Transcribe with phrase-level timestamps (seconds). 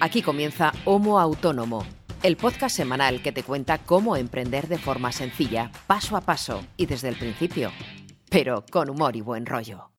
[0.00, 1.84] Aquí comienza Homo Autónomo,
[2.22, 6.86] el podcast semanal que te cuenta cómo emprender de forma sencilla, paso a paso y
[6.86, 7.70] desde el principio,
[8.30, 9.90] pero con humor y buen rollo.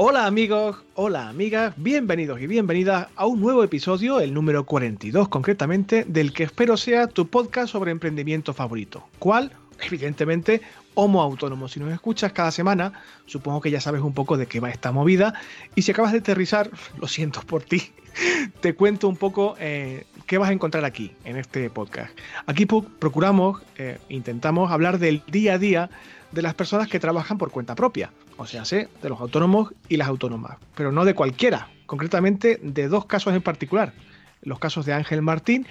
[0.00, 6.04] Hola amigos, hola amigas, bienvenidos y bienvenidas a un nuevo episodio, el número 42 concretamente,
[6.06, 9.08] del que espero sea tu podcast sobre emprendimiento favorito.
[9.18, 9.50] ¿Cuál?
[9.80, 10.60] Evidentemente,
[10.94, 11.68] Homo Autónomo.
[11.68, 12.92] Si nos escuchas cada semana,
[13.26, 15.34] supongo que ya sabes un poco de qué va esta movida.
[15.74, 17.92] Y si acabas de aterrizar, lo siento por ti,
[18.60, 22.16] te cuento un poco eh, qué vas a encontrar aquí, en este podcast.
[22.46, 25.90] Aquí procuramos, eh, intentamos hablar del día a día
[26.32, 29.96] de las personas que trabajan por cuenta propia, o sea, sé, de los autónomos y
[29.96, 33.94] las autónomas, pero no de cualquiera, concretamente de dos casos en particular,
[34.42, 35.66] los casos de Ángel Martín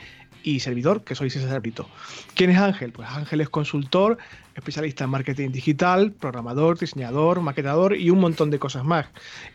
[0.48, 1.90] y servidor, que soy César Brito.
[2.34, 2.94] ¿Quién es Ángel?
[2.94, 4.18] Pues Ángel es consultor,
[4.56, 9.08] especialista en marketing digital, programador, diseñador, maquetador y un montón de cosas más.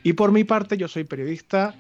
[0.02, 1.74] Y por mi parte, yo soy periodista,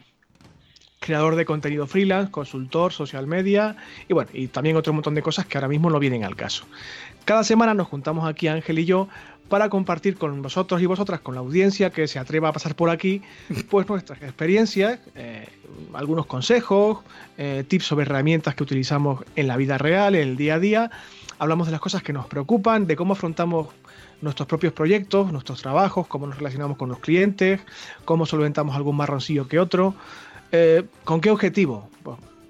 [0.98, 3.76] creador de contenido freelance, consultor, social media
[4.08, 6.64] y bueno, y también otro montón de cosas que ahora mismo no vienen al caso.
[7.26, 9.08] Cada semana nos juntamos aquí Ángel y yo
[9.52, 12.88] para compartir con vosotros y vosotras, con la audiencia que se atreva a pasar por
[12.88, 13.20] aquí,
[13.68, 15.46] pues nuestras experiencias, eh,
[15.92, 17.00] algunos consejos,
[17.36, 20.90] eh, tips sobre herramientas que utilizamos en la vida real, en el día a día.
[21.38, 23.68] Hablamos de las cosas que nos preocupan, de cómo afrontamos
[24.22, 27.60] nuestros propios proyectos, nuestros trabajos, cómo nos relacionamos con los clientes,
[28.06, 29.94] cómo solventamos algún marroncillo que otro.
[30.50, 31.90] Eh, ¿Con qué objetivo?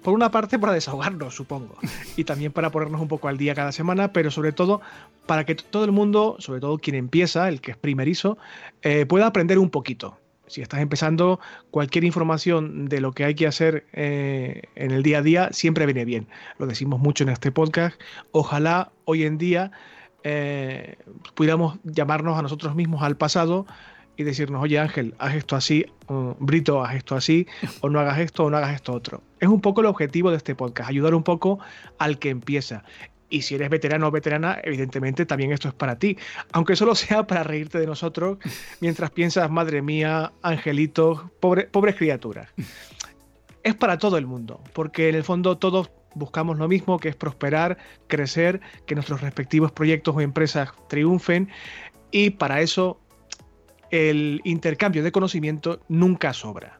[0.03, 1.75] Por una parte para desahogarnos, supongo,
[2.17, 4.81] y también para ponernos un poco al día cada semana, pero sobre todo
[5.25, 8.37] para que todo el mundo, sobre todo quien empieza, el que es primerizo,
[8.81, 10.17] eh, pueda aprender un poquito.
[10.47, 11.39] Si estás empezando,
[11.71, 15.85] cualquier información de lo que hay que hacer eh, en el día a día siempre
[15.85, 16.27] viene bien.
[16.59, 17.99] Lo decimos mucho en este podcast.
[18.31, 19.71] Ojalá hoy en día
[21.33, 23.65] pudiéramos llamarnos a nosotros mismos al pasado
[24.15, 25.85] y decirnos, oye Ángel, haz esto así,
[26.39, 27.47] Brito, haz esto así,
[27.81, 29.23] o no hagas esto o no hagas esto otro.
[29.39, 31.59] Es un poco el objetivo de este podcast, ayudar un poco
[31.97, 32.83] al que empieza.
[33.29, 36.17] Y si eres veterano o veterana, evidentemente también esto es para ti.
[36.51, 38.37] Aunque solo sea para reírte de nosotros
[38.79, 42.49] mientras piensas, madre mía, angelitos, pobre, pobres criaturas.
[43.63, 47.15] Es para todo el mundo, porque en el fondo todos buscamos lo mismo, que es
[47.15, 47.77] prosperar,
[48.07, 51.49] crecer, que nuestros respectivos proyectos o empresas triunfen.
[52.11, 52.99] Y para eso
[53.93, 56.79] el intercambio de conocimiento nunca sobra.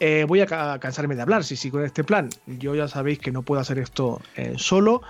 [0.00, 0.46] Eh, voy a
[0.78, 2.30] cansarme de hablar si sigo en este plan.
[2.46, 5.02] Yo ya sabéis que no puedo hacer esto eh, solo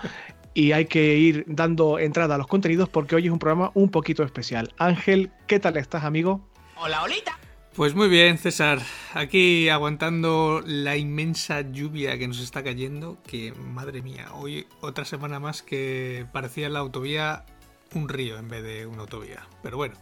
[0.53, 3.89] y hay que ir dando entrada a los contenidos porque hoy es un programa un
[3.89, 4.73] poquito especial.
[4.77, 6.45] Ángel, ¿qué tal estás, amigo?
[6.75, 7.39] Hola, Olita.
[7.73, 8.79] Pues muy bien, César.
[9.13, 15.39] Aquí aguantando la inmensa lluvia que nos está cayendo, que madre mía, hoy otra semana
[15.39, 17.45] más que parecía la autovía
[17.93, 19.47] un río en vez de una autovía.
[19.63, 19.95] Pero bueno,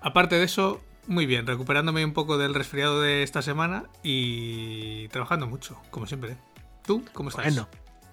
[0.00, 5.46] Aparte de eso, muy bien, recuperándome un poco del resfriado de esta semana y trabajando
[5.46, 6.36] mucho, como siempre.
[6.84, 7.44] ¿Tú cómo estás?
[7.44, 7.68] Bueno,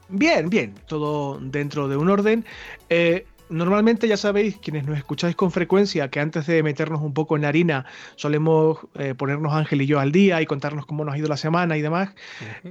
[0.10, 2.46] bien, bien, todo dentro de un orden.
[2.90, 7.36] Eh, normalmente ya sabéis, quienes nos escucháis con frecuencia, que antes de meternos un poco
[7.36, 7.86] en harina,
[8.16, 11.38] solemos eh, ponernos Ángel y yo al día y contarnos cómo nos ha ido la
[11.38, 12.10] semana y demás.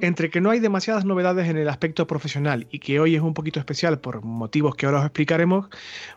[0.01, 3.35] Entre que no hay demasiadas novedades en el aspecto profesional y que hoy es un
[3.35, 5.69] poquito especial por motivos que ahora os explicaremos,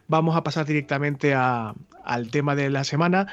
[0.07, 3.27] vamos a pasar directamente al tema de la semana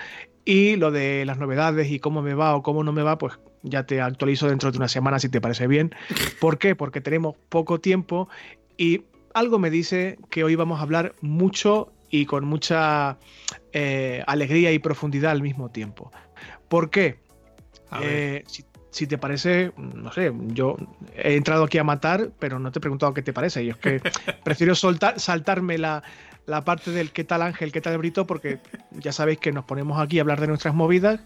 [0.44, 3.38] y lo de las novedades y cómo me va o cómo no me va, pues
[3.62, 5.94] ya te actualizo dentro de una semana si te parece bien.
[6.40, 6.74] ¿Por qué?
[6.76, 8.28] Porque tenemos poco tiempo
[8.78, 9.02] y
[9.36, 13.18] algo me dice que hoy vamos a hablar mucho y con mucha
[13.72, 16.10] eh, alegría y profundidad al mismo tiempo.
[16.68, 17.18] ¿Por qué?
[18.00, 18.44] Eh,
[18.90, 20.76] si, te parece, no sé, yo
[21.14, 23.62] he entrado aquí a matar, pero no te he preguntado qué te parece.
[23.62, 24.00] Y es que
[24.44, 26.02] prefiero soltar, saltarme la,
[26.46, 28.58] la parte del qué tal Ángel, qué tal Brito, porque
[28.92, 31.20] ya sabéis que nos ponemos aquí a hablar de nuestras movidas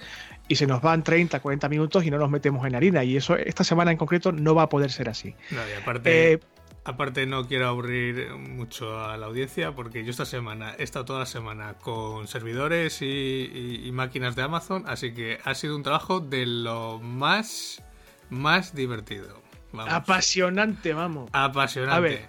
[0.49, 3.05] y se nos van 30, 40 minutos y no nos metemos en harina.
[3.05, 5.37] Y eso esta semana en concreto no va a poder ser así.
[5.53, 6.41] No, y aparte, eh,
[6.91, 11.21] Aparte no quiero aburrir mucho a la audiencia porque yo esta semana he estado toda
[11.21, 16.47] la semana con servidores y, máquinas de Amazon, así que ha sido un trabajo de
[16.47, 17.81] lo más,
[18.29, 19.41] más divertido.
[19.73, 21.31] Apasionante, vamos.
[21.33, 21.97] Apasionante.
[21.97, 22.29] A ver,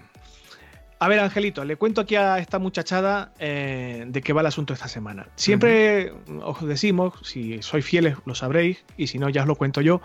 [0.99, 4.75] a ver, Angelito, le cuento aquí a esta muchachada eh, de qué va el asunto
[4.75, 5.27] esta semana.
[5.37, 9.81] Siempre os decimos, si sois fieles lo sabréis, y si no ya os lo cuento
[9.81, 10.03] yo,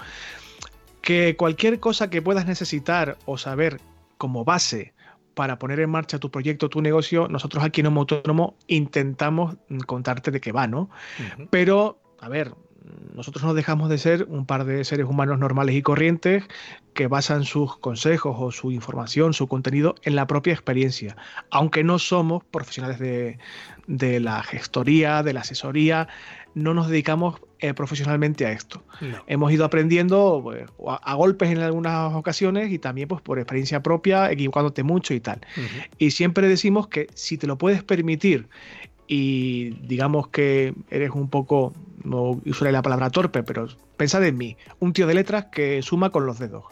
[1.02, 3.82] que cualquier cosa que puedas necesitar o saber
[4.18, 4.94] como base
[5.34, 10.30] para poner en marcha tu proyecto, tu negocio, nosotros aquí en Homo Autónomo intentamos contarte
[10.30, 10.88] de qué va, ¿no?
[11.50, 12.54] Pero, a ver,
[13.14, 16.44] nosotros no dejamos de ser un par de seres humanos normales y corrientes
[16.94, 21.16] que basan sus consejos o su información, su contenido en la propia experiencia,
[21.50, 26.08] aunque no somos profesionales de, la gestoría, de la asesoría,
[26.54, 28.82] no nos dedicamos eh, profesionalmente a esto.
[29.26, 34.30] Hemos ido aprendiendo pues, a, golpes en algunas ocasiones y también pues, por experiencia propia,
[34.30, 35.40] equivocándote mucho y tal.
[35.98, 38.48] Y siempre decimos que si te lo puedes permitir
[39.08, 41.72] y digamos que eres un poco,
[42.04, 46.10] no usaré la palabra torpe, pero pensad en mí, un tío de letras que suma
[46.10, 46.64] con los dedos.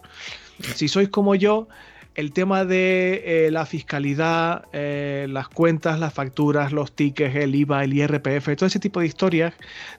[0.74, 1.68] Si sois como yo,
[2.14, 7.84] el tema de eh, la fiscalidad, eh, las cuentas, las facturas, los tickets, el IVA,
[7.84, 9.54] el IRPF, todo ese tipo de historias,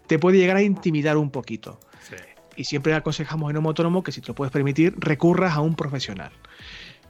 [0.08, 1.80] te puede llegar a intimidar un poquito.
[2.58, 5.76] Y siempre aconsejamos en un autónomo que si te lo puedes permitir, recurras a un
[5.76, 6.32] profesional.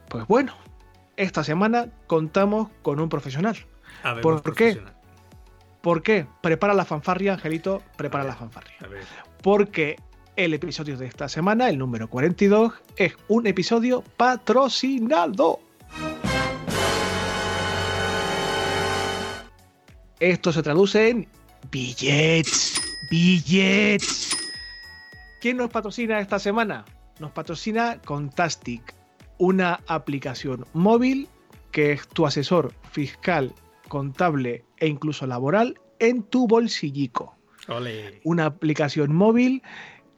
[0.10, 0.56] Pues bueno,
[1.18, 3.56] esta semana contamos con un profesional.
[4.24, 4.81] ¿Por qué?
[5.81, 6.25] ¿Por qué?
[6.42, 8.74] Prepara la fanfarria, Angelito, prepara la fanfarria.
[9.44, 9.98] Porque
[10.36, 15.60] el episodio de esta semana, el número 42, es un episodio patrocinado.
[20.20, 21.28] Esto se traduce en
[21.72, 24.38] billets, billets.
[25.42, 26.86] ¿Quién nos patrocina esta semana?
[27.20, 28.94] Nos patrocina Contastic,
[29.38, 31.30] una aplicación móvil
[31.72, 33.54] que es tu asesor fiscal
[33.88, 37.36] contable e incluso laboral en tu bolsillico.
[38.24, 39.64] Una aplicación móvil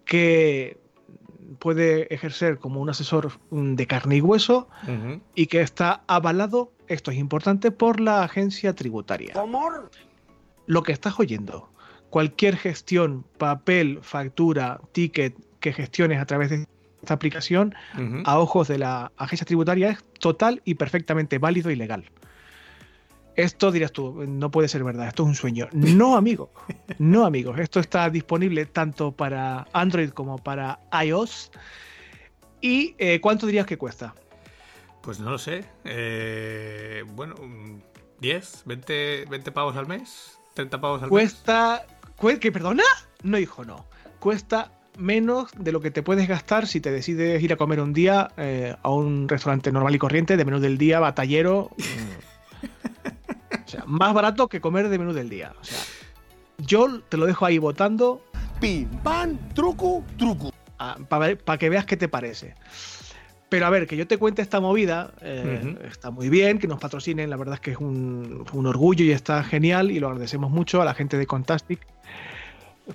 [0.07, 0.79] que
[1.59, 4.67] puede ejercer como un asesor de carne y hueso
[5.35, 9.33] y que está avalado, esto es importante, por la agencia tributaria.
[10.65, 11.69] Lo que estás oyendo,
[12.09, 16.65] cualquier gestión, papel, factura, ticket que gestiones a través de
[17.01, 17.75] esta aplicación,
[18.25, 22.05] a ojos de la agencia tributaria, es total y perfectamente válido y legal.
[23.37, 25.69] Esto dirás tú, no puede ser verdad, esto es un sueño.
[25.71, 26.51] No, amigo,
[26.97, 27.59] no, amigos.
[27.59, 31.51] Esto está disponible tanto para Android como para iOS.
[32.61, 34.15] ¿Y eh, cuánto dirías que cuesta?
[35.03, 35.65] Pues no lo sé.
[35.85, 37.35] Eh, bueno,
[38.21, 41.11] 10, 20, 20 pavos al mes, 30 pavos al mes.
[41.11, 41.85] Cuesta.
[42.41, 42.83] ¿Qué, perdona?
[43.21, 43.85] No, hijo, no.
[44.19, 47.93] Cuesta menos de lo que te puedes gastar si te decides ir a comer un
[47.93, 51.69] día eh, a un restaurante normal y corriente de menú del día, batallero.
[53.67, 55.53] O sea, más barato que comer de menú del día.
[55.59, 55.77] O sea,
[56.57, 58.23] yo te lo dejo ahí votando.
[58.61, 60.53] Pim, pam, truco, truco.
[60.79, 62.55] Ah, Para que veas qué te parece.
[63.49, 66.79] Pero a ver, que yo te cuente esta movida, eh, está muy bien, que nos
[66.79, 70.81] patrocinen, la verdad es que es un, orgullo y está genial y lo agradecemos mucho
[70.81, 71.79] a la gente de Contastic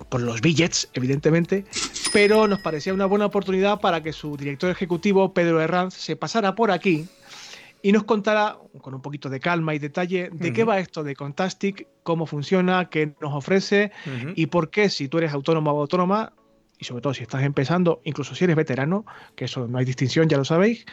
[0.09, 1.65] por los billets, evidentemente,
[2.13, 6.55] pero nos parecía una buena oportunidad para que su director ejecutivo, Pedro Herranz, se pasara
[6.55, 7.07] por aquí
[7.83, 11.15] y nos contará con un poquito de calma y detalle de qué va esto de
[11.15, 13.91] Contastic, cómo funciona, qué nos ofrece
[14.35, 16.31] y por qué si tú eres autónomo o autónoma,
[16.79, 20.29] y sobre todo si estás empezando, incluso si eres veterano, que eso no hay distinción,
[20.29, 20.85] ya lo sabéis,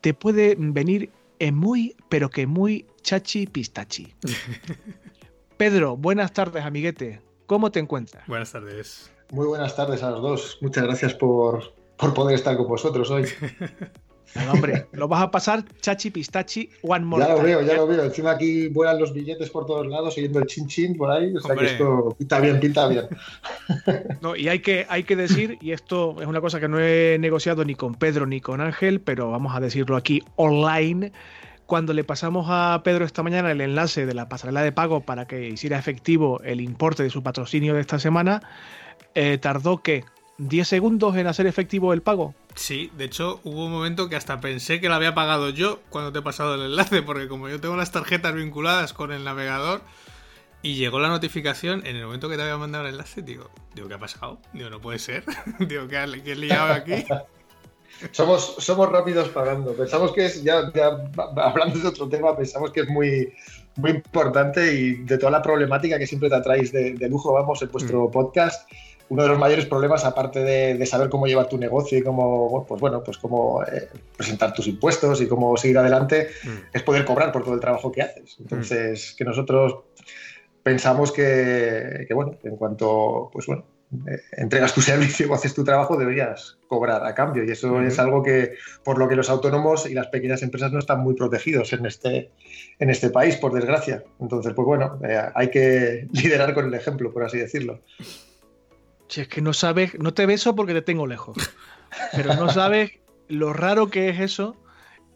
[0.00, 4.14] te puede venir en muy, pero que muy chachi pistachi.
[5.58, 7.20] Pedro, buenas tardes, amiguete.
[7.46, 8.26] ¿Cómo te encuentras?
[8.26, 9.12] Buenas tardes.
[9.30, 10.58] Muy buenas tardes a los dos.
[10.62, 13.26] Muchas gracias por, por poder estar con vosotros hoy.
[14.52, 18.04] hombre, lo vas a pasar chachi pistachi one more Ya lo veo, ya lo veo.
[18.04, 21.34] Encima aquí vuelan los billetes por todos lados, oyendo el chin chin por ahí.
[21.34, 23.06] O sea que esto pinta bien, pinta bien.
[24.20, 27.18] No, y hay que, hay que decir, y esto es una cosa que no he
[27.20, 31.12] negociado ni con Pedro ni con Ángel, pero vamos a decirlo aquí online.
[31.66, 35.26] Cuando le pasamos a Pedro esta mañana el enlace de la pasarela de pago para
[35.26, 38.42] que hiciera efectivo el importe de su patrocinio de esta semana,
[39.14, 40.04] eh, tardó que
[40.38, 42.34] 10 segundos en hacer efectivo el pago.
[42.54, 46.12] Sí, de hecho hubo un momento que hasta pensé que lo había pagado yo cuando
[46.12, 49.82] te he pasado el enlace, porque como yo tengo las tarjetas vinculadas con el navegador
[50.62, 53.88] y llegó la notificación en el momento que te había mandado el enlace, digo, digo,
[53.88, 54.40] ¿qué ha pasado?
[54.52, 55.24] Digo, no puede ser.
[55.60, 57.04] digo, ¿qué, he liado aquí?
[58.12, 59.72] somos, somos rápidos pagando.
[59.74, 60.90] Pensamos que es, ya, ya
[61.36, 63.32] hablando de otro tema, pensamos que es muy,
[63.76, 67.70] muy importante y de toda la problemática que siempre te atraéis de, lujo, vamos, en
[67.70, 68.10] vuestro mm.
[68.12, 68.68] podcast
[69.10, 72.80] uno de los mayores problemas, aparte de, saber cómo llevar tu negocio y cómo, pues
[72.80, 76.48] bueno, pues cómo eh, presentar tus impuestos y cómo seguir adelante, mm.
[76.72, 78.36] es poder cobrar por todo el trabajo que haces.
[78.38, 79.76] Entonces, que nosotros
[80.62, 83.64] pensamos que, bueno, en cuanto, pues bueno,
[84.06, 87.44] eh, entregas tu servicio o haces tu trabajo, deberías cobrar a cambio.
[87.44, 90.78] Y eso es algo que, por lo que los autónomos y las pequeñas empresas no
[90.78, 92.30] están muy protegidos en este,
[92.78, 94.04] en este país, por desgracia.
[94.20, 97.80] Entonces, pues bueno, eh, hay que liderar con el ejemplo, por así decirlo.
[99.08, 101.36] Si es que no sabes, no te beso porque te tengo lejos.
[102.12, 102.92] Pero no sabes
[103.28, 104.56] lo raro que es eso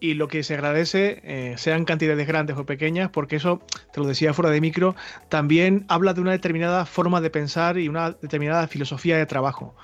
[0.00, 4.06] y lo que se agradece, eh, sean cantidades grandes o pequeñas, porque eso, te lo
[4.06, 4.96] decía fuera de micro,
[5.28, 9.76] también habla de una determinada forma de pensar y una determinada filosofía de trabajo,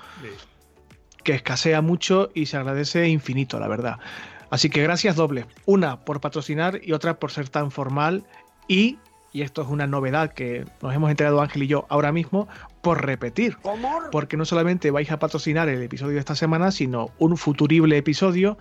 [1.23, 3.97] que escasea mucho y se agradece infinito, la verdad.
[4.49, 5.45] Así que gracias doble.
[5.65, 8.25] Una por patrocinar y otra por ser tan formal
[8.67, 8.97] y
[9.31, 12.47] y esto es una novedad que nos hemos enterado Ángel y yo ahora mismo,
[12.81, 13.57] por repetir.
[14.11, 18.57] Porque no solamente vais a patrocinar el episodio de esta semana, sino un futurible episodio.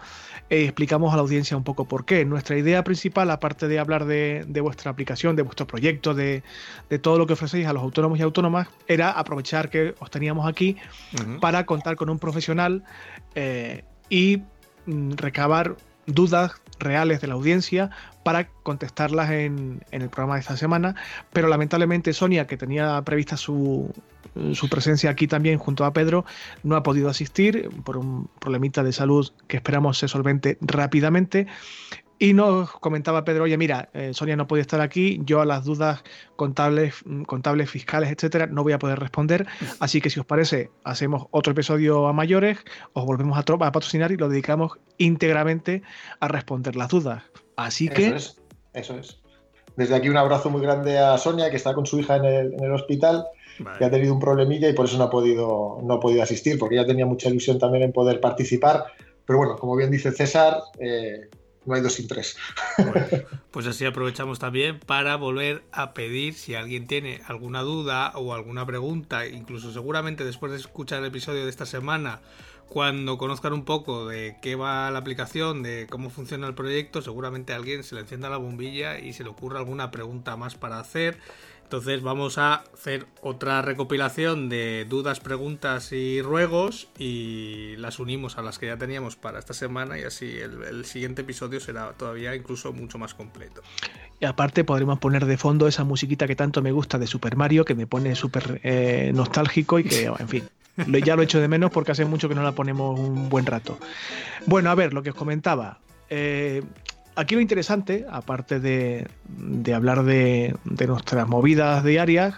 [0.50, 2.24] Eh, explicamos a la audiencia un poco por qué.
[2.24, 6.42] Nuestra idea principal, aparte de hablar de, vuestra aplicación, de vuestro proyecto, de,
[7.00, 10.76] todo lo que ofrecéis a los autónomos y autónomas, era aprovechar que os teníamos aquí
[11.40, 12.84] para contar con un profesional
[13.34, 14.42] eh, y
[14.86, 17.90] mm, recabar dudas reales de la audiencia
[18.24, 20.94] para contestarlas en, el programa de esta semana,
[21.32, 23.92] pero lamentablemente Sonia, que tenía prevista su,
[24.52, 26.24] su presencia aquí también junto a Pedro,
[26.62, 31.46] no ha podido asistir por un problemita de salud que esperamos se solvente rápidamente.
[32.18, 35.64] Y nos comentaba Pedro, oye, mira, eh, Sonia no puede estar aquí, yo a las
[35.64, 36.02] dudas
[36.34, 39.46] contables, mm, contables, fiscales, etcétera, no voy a poder responder.
[39.78, 42.58] Así que si os parece, hacemos otro episodio a mayores,
[42.92, 45.82] os volvemos a, a patrocinar y lo dedicamos íntegramente
[46.18, 47.22] a responder las dudas.
[47.56, 48.08] Así que.
[48.08, 48.40] Eso es,
[48.74, 49.20] eso es.
[49.76, 52.72] Desde aquí un abrazo muy grande a Sonia, que está con su hija en el,
[52.72, 53.26] hospital,
[53.78, 56.58] que ha tenido un problemilla y por eso no ha podido, no ha podido asistir,
[56.58, 58.86] porque ella tenía mucha ilusión también en poder participar.
[59.24, 61.28] Pero bueno, como bien dice César, eh,
[61.68, 62.36] no hay dos sin tres.
[63.50, 68.66] pues así aprovechamos también para volver a pedir si alguien tiene alguna duda o alguna
[68.66, 72.20] pregunta, incluso seguramente después de escuchar el episodio de esta semana,
[72.68, 77.52] cuando conozcan un poco de qué va la aplicación, de cómo funciona el proyecto, seguramente
[77.52, 81.18] alguien se le encienda la bombilla y se le ocurra alguna pregunta más para hacer
[81.68, 88.42] entonces vamos a hacer otra recopilación de dudas, preguntas y ruegos y las unimos a
[88.42, 92.72] las que ya teníamos para esta semana y así el, siguiente episodio será todavía incluso
[92.72, 93.60] mucho más completo.
[94.18, 97.66] Y aparte podremos poner de fondo esa musiquita que tanto me gusta de Super Mario,
[97.66, 100.48] que me pone súper eh, nostálgico y que, en fin,
[101.04, 103.78] ya lo echo de menos porque hace mucho que no la ponemos un buen rato.
[104.46, 105.80] Bueno, a ver, lo que os comentaba.
[106.08, 106.62] Eh,
[107.18, 109.06] aquí lo interesante, aparte de,
[109.74, 112.34] hablar de, nuestras movidas diarias,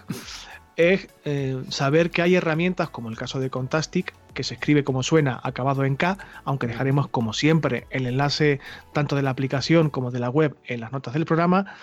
[0.75, 5.03] es eh, saber que hay herramientas como el caso de Contastic, que se escribe como
[5.03, 8.59] suena, acabado en K, aunque dejaremos como siempre el enlace
[8.91, 11.75] tanto de la aplicación como de la web en las notas del programa,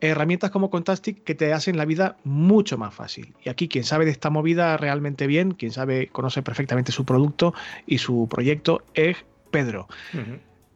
[0.00, 3.34] herramientas como Contastic que te hacen la vida mucho más fácil.
[3.44, 7.54] Y aquí quien sabe de esta movida realmente bien, quien sabe, conoce perfectamente su producto
[7.86, 9.18] y su proyecto es
[9.50, 9.86] Pedro.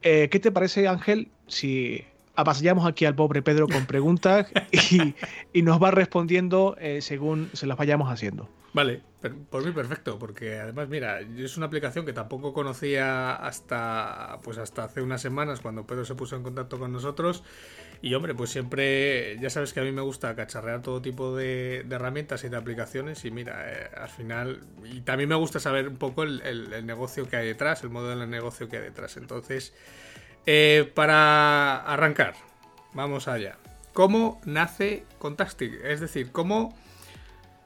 [0.04, 2.04] Eh, ¿Qué te parece, Ángel, si
[2.36, 4.46] apasallamos aquí al pobre Pedro con preguntas
[5.54, 8.46] y, nos va respondiendo eh, según se las vayamos haciendo?
[8.74, 9.02] Vale,
[9.50, 14.82] por mí perfecto, porque además, mira, es una aplicación que tampoco conocía hasta, pues hasta
[14.82, 17.44] hace unas semanas cuando Pedro se puso en contacto con nosotros.
[18.02, 21.86] Y hombre, pues siempre, ya sabes que a mí me gusta cacharrear todo tipo de,
[21.88, 23.24] herramientas y de aplicaciones.
[23.24, 27.36] Y mira, eh, al final, y también me gusta saber un poco el, negocio que
[27.36, 29.16] hay detrás, el modelo de negocio que hay detrás.
[29.16, 29.72] Entonces,
[30.46, 32.34] eh, para arrancar,
[32.92, 33.56] vamos allá.
[33.92, 35.72] ¿Cómo nace Contastic?
[35.84, 36.76] Es decir, ¿cómo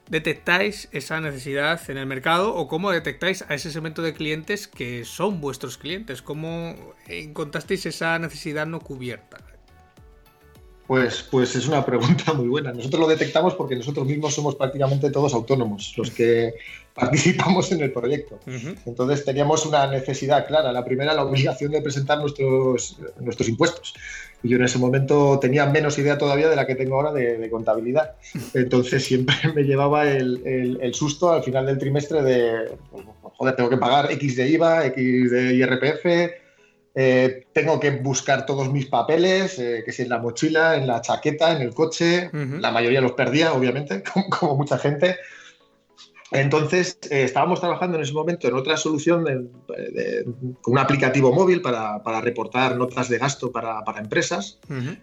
[0.09, 5.05] detectáis esa necesidad en el mercado o cómo detectáis a ese segmento de clientes que
[5.05, 6.23] son vuestros clientes?
[6.23, 6.75] ¿Cómo
[7.07, 9.39] encontrasteis esa necesidad no cubierta?
[10.89, 12.73] Pues, pues es una pregunta muy buena.
[12.73, 16.55] Nosotros lo detectamos porque nosotros mismos somos prácticamente todos autónomos, los que
[16.95, 18.41] participamos en el proyecto.
[18.87, 20.73] Entonces teníamos una necesidad clara.
[20.73, 23.95] La primera, la obligación de presentar nuestros, nuestros impuestos.
[24.43, 27.51] Y yo en ese momento tenía menos idea todavía de la que tengo ahora de,
[27.51, 28.13] contabilidad.
[28.55, 32.71] Entonces siempre me llevaba el, el, susto al final del trimestre de,
[33.23, 36.07] joder, tengo que pagar X de IVA, X de IRPF
[37.01, 41.01] eh, tengo que buscar todos mis papeles, eh, que si en la mochila, en la
[41.01, 42.29] chaqueta, en el coche.
[42.33, 44.03] La mayoría los perdía, obviamente,
[44.41, 45.17] como, mucha gente.
[46.31, 49.25] Entonces, eh, estábamos trabajando en ese momento en otra solución
[50.61, 54.59] con un aplicativo móvil para, reportar notas de gasto para, empresas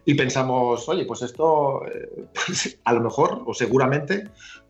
[0.05, 1.81] y pensamos, oye, pues esto
[2.45, 4.25] pues, a lo mejor o seguramente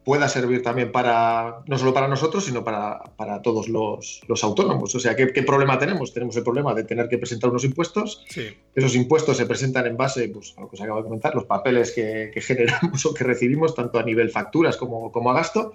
[0.06, 4.94] pueda servir también para, no solo para nosotros, sino para, para todos los, los, autónomos.
[4.94, 6.14] O sea, ¿qué, ¿qué, problema tenemos?
[6.14, 8.24] Tenemos el problema de tener que presentar unos impuestos.
[8.76, 11.46] Esos impuestos se presentan en base pues, a lo que os acabo de comentar, los
[11.46, 15.74] papeles que, que generamos o que recibimos, tanto a nivel facturas como, como a gasto.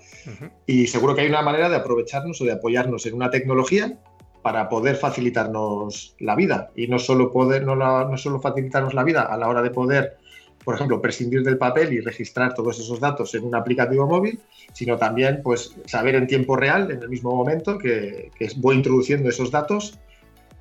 [0.64, 3.98] Y seguro que hay una manera de aprovecharnos o de apoyarnos en una tecnología
[4.42, 6.70] para poder facilitarnos la vida.
[6.76, 9.70] Y no solo, poder, no, la, no solo facilitarnos la vida a la hora de
[9.70, 10.19] poder
[10.64, 14.40] por ejemplo, prescindir del papel y registrar todos esos datos en un aplicativo móvil,
[14.72, 19.50] sino también pues, saber en tiempo real, en el mismo momento que, voy introduciendo esos
[19.50, 19.98] datos,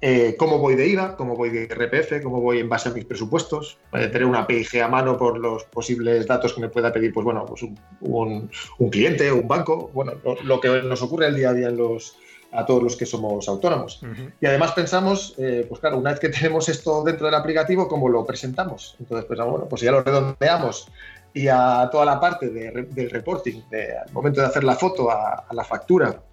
[0.02, 3.04] eh, cómo voy de IVA, cómo voy de RPF, cómo voy en base a mis
[3.04, 7.26] presupuestos, tener una PIG a mano por los posibles datos que me pueda pedir, pues
[7.26, 7.64] bueno, pues
[8.00, 8.50] un,
[8.90, 10.14] cliente o un banco, bueno,
[10.44, 12.16] lo, que nos ocurre el día a día en los,
[12.52, 14.02] a todos los que somos autónomos.
[14.42, 18.10] Y además pensamos, eh, pues claro, una vez que tenemos esto dentro del aplicativo, ¿cómo
[18.10, 18.96] lo presentamos?
[19.00, 20.88] Entonces pensamos, bueno, pues ya lo redondeamos
[21.34, 25.64] y a toda la parte del reporting, al momento de hacer la foto a, la
[25.64, 26.24] factura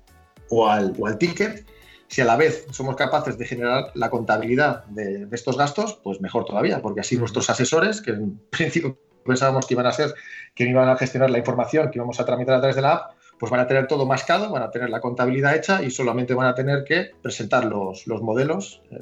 [0.49, 1.67] o al, o al ticket,
[2.09, 6.45] si a la vez somos capaces de generar la contabilidad de, estos gastos, pues mejor
[6.45, 10.15] todavía, porque así nuestros asesores, que en principio pensábamos que iban a ser
[10.55, 13.13] quienes iban a gestionar la información que íbamos a tramitar a través de la app,
[13.39, 16.47] pues van a tener todo mascado, van a tener la contabilidad hecha y solamente van
[16.47, 18.99] a tener que presentar los, modelos, eh,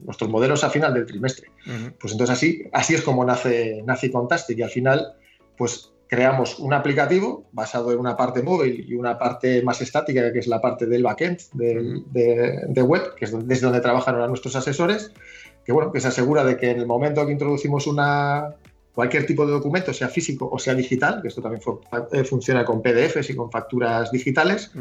[0.00, 1.50] nuestros modelos a final del trimestre.
[2.00, 5.14] Pues entonces así, así es como nace, nace Contastic y al final,
[5.56, 10.38] pues creamos un aplicativo basado en una parte móvil y una parte más estática, que
[10.38, 15.12] es la parte del backend de, web, que es desde donde trabajan ahora nuestros asesores,
[15.64, 18.54] que bueno, que se asegura de que en el momento que introducimos una
[18.98, 21.62] cualquier tipo de documento, sea físico o sea digital, que esto también
[22.10, 24.72] eh, funciona con PDFs y con facturas digitales,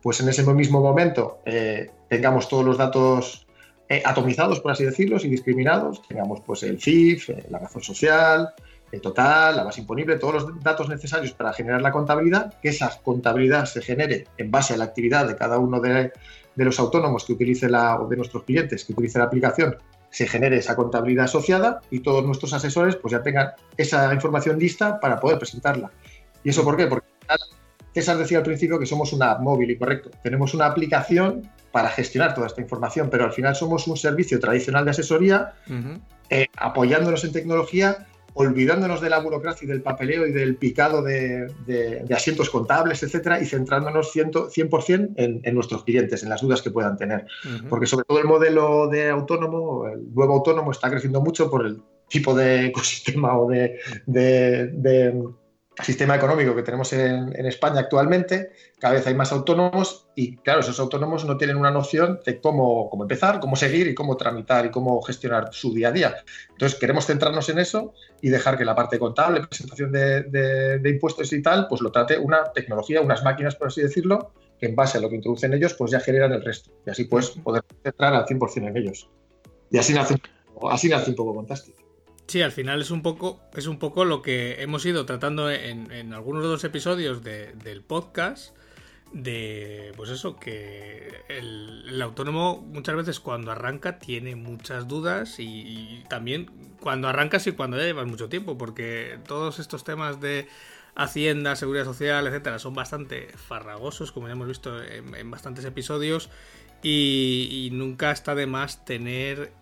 [0.00, 3.46] pues en ese mismo momento eh, tengamos todos los datos
[3.90, 8.48] eh, atomizados, por así decirlo, y discriminados, tengamos pues el CIF, la razón social,
[8.90, 12.90] el total, la base imponible, todos los datos necesarios para generar la contabilidad, que esa
[13.02, 16.12] contabilidad se genere en base a la actividad de cada uno de,
[16.54, 19.76] los autónomos que utilice la, o de nuestros clientes que utilice la aplicación,
[20.10, 25.00] se genere esa contabilidad asociada y todos nuestros asesores pues ya tengan esa información lista
[25.00, 25.90] para poder presentarla.
[26.44, 26.86] ¿Y eso por qué?
[26.86, 27.06] Porque
[27.94, 30.10] César decía al principio que somos una app móvil y correcto.
[30.22, 34.84] Tenemos una aplicación para gestionar toda esta información, pero al final somos un servicio tradicional
[34.84, 35.54] de asesoría
[36.30, 38.06] eh, apoyándonos en tecnología
[38.38, 41.50] olvidándonos de la burocracia y del papeleo y del picado de,
[42.14, 47.26] asientos contables, etcétera, y centrándonos 100%, en, nuestros clientes, en las dudas que puedan tener.
[47.70, 51.80] Porque sobre todo el modelo de autónomo, el nuevo autónomo está creciendo mucho por el
[52.08, 53.80] tipo de ecosistema o de
[55.82, 60.80] sistema económico que tenemos en, España actualmente, cada vez hay más autónomos y claro, esos
[60.80, 64.70] autónomos no tienen una noción de cómo, cómo empezar, cómo seguir y cómo tramitar y
[64.70, 66.16] cómo gestionar su día a día.
[66.50, 67.92] Entonces queremos centrarnos en eso
[68.22, 72.52] y dejar que la parte contable, presentación de, impuestos y tal, pues lo trate una
[72.52, 75.90] tecnología, unas máquinas, por así decirlo, que en base a lo que introducen ellos, pues
[75.90, 76.70] ya generan el resto.
[76.86, 79.10] Y así pues poder centrar al 100% en ellos.
[79.70, 80.16] Y así nace,
[80.70, 81.85] así nace un poco fantástico.
[82.26, 86.12] Sí, al final es un poco, es un poco lo que hemos ido tratando en,
[86.12, 88.56] algunos de los episodios del podcast.
[89.12, 96.50] De, pues eso, que el, autónomo muchas veces cuando arranca tiene muchas dudas y, también
[96.80, 100.48] cuando arrancas y cuando ya llevas mucho tiempo, porque todos estos temas de
[100.96, 106.28] Hacienda, Seguridad Social, etcétera, son bastante farragosos, como ya hemos visto en, bastantes episodios,
[106.82, 109.52] y, nunca está de más tener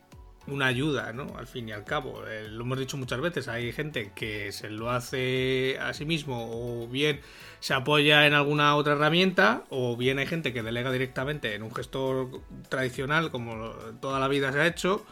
[0.47, 1.37] una ayuda, ¿no?
[1.39, 2.27] Al fin y al cabo.
[2.27, 6.49] Eh, lo hemos dicho muchas veces, hay gente que se lo hace a sí mismo
[6.51, 7.21] o bien
[7.61, 11.75] se apoya en alguna otra herramienta o bien hay gente que delega directamente en un
[11.75, 15.05] gestor tradicional como toda la vida se ha hecho.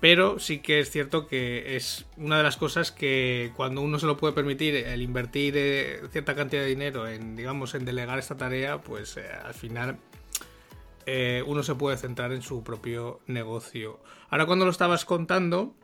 [0.00, 4.06] Pero sí que es cierto que es una de las cosas que cuando uno se
[4.06, 8.36] lo puede permitir, el invertir eh, cierta cantidad de dinero en, digamos, en delegar esta
[8.36, 9.98] tarea, pues eh, al final
[11.06, 14.00] eh, uno se puede centrar en su propio negocio.
[14.30, 15.74] Ahora cuando lo estabas contando,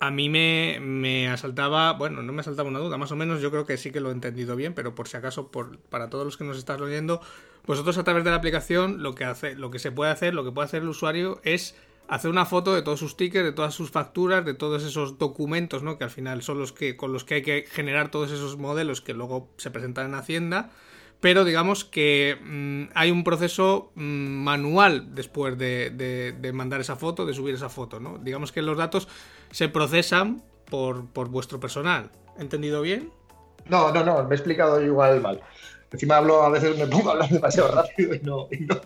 [0.00, 3.50] a mí me, me, asaltaba, bueno, no me asaltaba una duda, más o menos yo
[3.50, 6.24] creo que sí que lo he entendido bien, pero por si acaso, por, para todos
[6.24, 7.20] los que nos estás oyendo,
[7.66, 10.44] vosotros a través de la aplicación lo que, hace, lo que se puede hacer, lo
[10.44, 11.74] que puede hacer el usuario es
[12.08, 15.82] hacer una foto de todos sus tickets, de todas sus facturas, de todos esos documentos,
[15.82, 15.98] ¿no?
[15.98, 19.02] Que al final son los que con los que hay que generar todos esos modelos
[19.02, 20.70] que luego se presentan en Hacienda
[21.20, 27.34] pero digamos que mm, hay un proceso mm, manual después de, mandar esa foto, de
[27.34, 28.18] subir esa foto, ¿no?
[28.18, 29.08] Digamos que los datos
[29.50, 32.10] se procesan por, vuestro personal.
[32.38, 33.10] ¿Entendido bien?
[33.66, 35.40] No, no, no, me he explicado igual mal.
[35.90, 38.80] Encima hablo, a veces me pongo a hablar demasiado rápido y no, y no,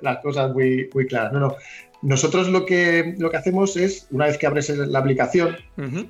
[0.00, 1.32] las cosas muy, muy claras.
[1.32, 1.56] No, no.
[2.02, 5.56] Nosotros lo que, lo que hacemos es, una vez que abres la aplicación,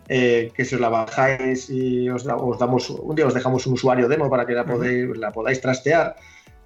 [0.08, 4.08] eh, que si os la bajáis y os, damos, un día os dejamos un usuario
[4.08, 6.16] demo para que la, podéis, la podáis trastear,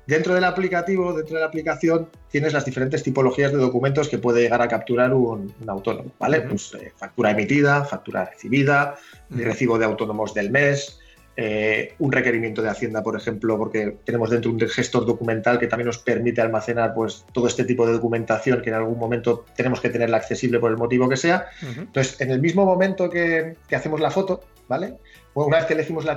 [0.06, 4.42] dentro del aplicativo, dentro de la aplicación, tienes las diferentes tipologías de documentos que puede
[4.42, 6.42] llegar a capturar un, autónomo, ¿vale?
[6.42, 8.94] Pues eh, factura emitida, factura recibida,
[9.30, 11.00] recibo de autónomos del mes,
[11.36, 15.86] eh, un requerimiento de Hacienda, por ejemplo, porque tenemos dentro un gestor documental que también
[15.86, 19.90] nos permite almacenar pues, todo este tipo de documentación que en algún momento tenemos que
[19.90, 21.46] tenerla accesible por el motivo que sea.
[21.76, 24.94] Entonces, en el mismo momento que, hacemos la foto, ¿vale?
[25.34, 26.16] una vez que elegimos la,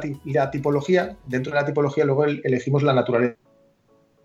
[0.52, 3.36] tipología, dentro de la tipología luego elegimos la naturaleza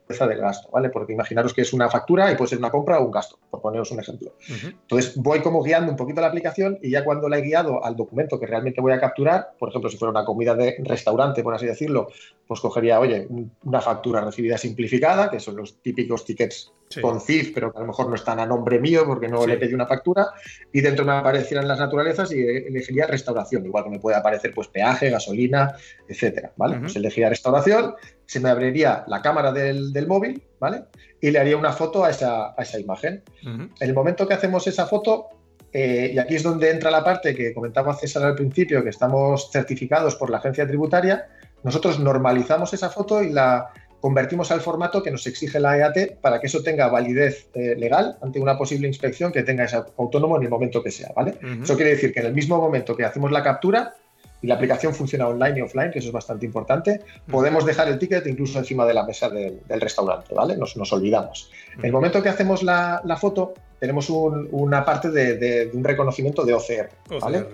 [0.08, 0.90] del gasto, ¿vale?
[0.90, 3.60] Porque imaginaros que es una factura y puede ser una compra o un gasto, por
[3.60, 4.34] poneros un ejemplo.
[4.48, 7.96] Entonces voy como guiando un poquito la aplicación y ya cuando la he guiado al
[7.96, 11.54] documento que realmente voy a capturar, por ejemplo, si fuera una comida de restaurante, por
[11.54, 12.08] así decirlo,
[12.46, 13.26] pues cogería, oye,
[13.64, 17.88] una factura recibida simplificada, que son los típicos tickets con CIF, pero que a lo
[17.88, 20.28] mejor no están a nombre mío porque no le pedí una factura,
[20.72, 24.68] y dentro me aparecieran las naturalezas y elegiría restauración, igual que me puede aparecer pues
[24.68, 25.74] peaje, gasolina,
[26.08, 26.78] etcétera, ¿vale?
[26.78, 27.94] Pues elegiría restauración,
[28.26, 30.84] se me abriría la cámara del, móvil, ¿vale?
[31.20, 33.22] Y le haría una foto a esa, imagen.
[33.42, 35.28] En el momento que hacemos esa foto,
[35.72, 39.50] eh, y aquí es donde entra la parte que comentaba César al principio, que estamos
[39.50, 41.26] certificados por la agencia tributaria,
[41.64, 43.70] nosotros normalizamos esa foto y la
[44.04, 48.18] convertimos al formato que nos exige la EAT para que eso tenga validez eh, legal
[48.20, 51.38] ante una posible inspección que tenga ese autónomo en el momento que sea, ¿vale?
[51.62, 53.94] Eso quiere decir que en el mismo momento que hacemos la captura,
[54.42, 57.98] y la aplicación funciona online y offline, que eso es bastante importante, podemos dejar el
[57.98, 60.54] ticket incluso encima de la mesa del, restaurante, ¿vale?
[60.58, 61.50] Nos, nos olvidamos.
[61.78, 66.90] En el momento que hacemos la, foto, tenemos una parte de, un reconocimiento de OCR,
[67.22, 67.46] ¿vale?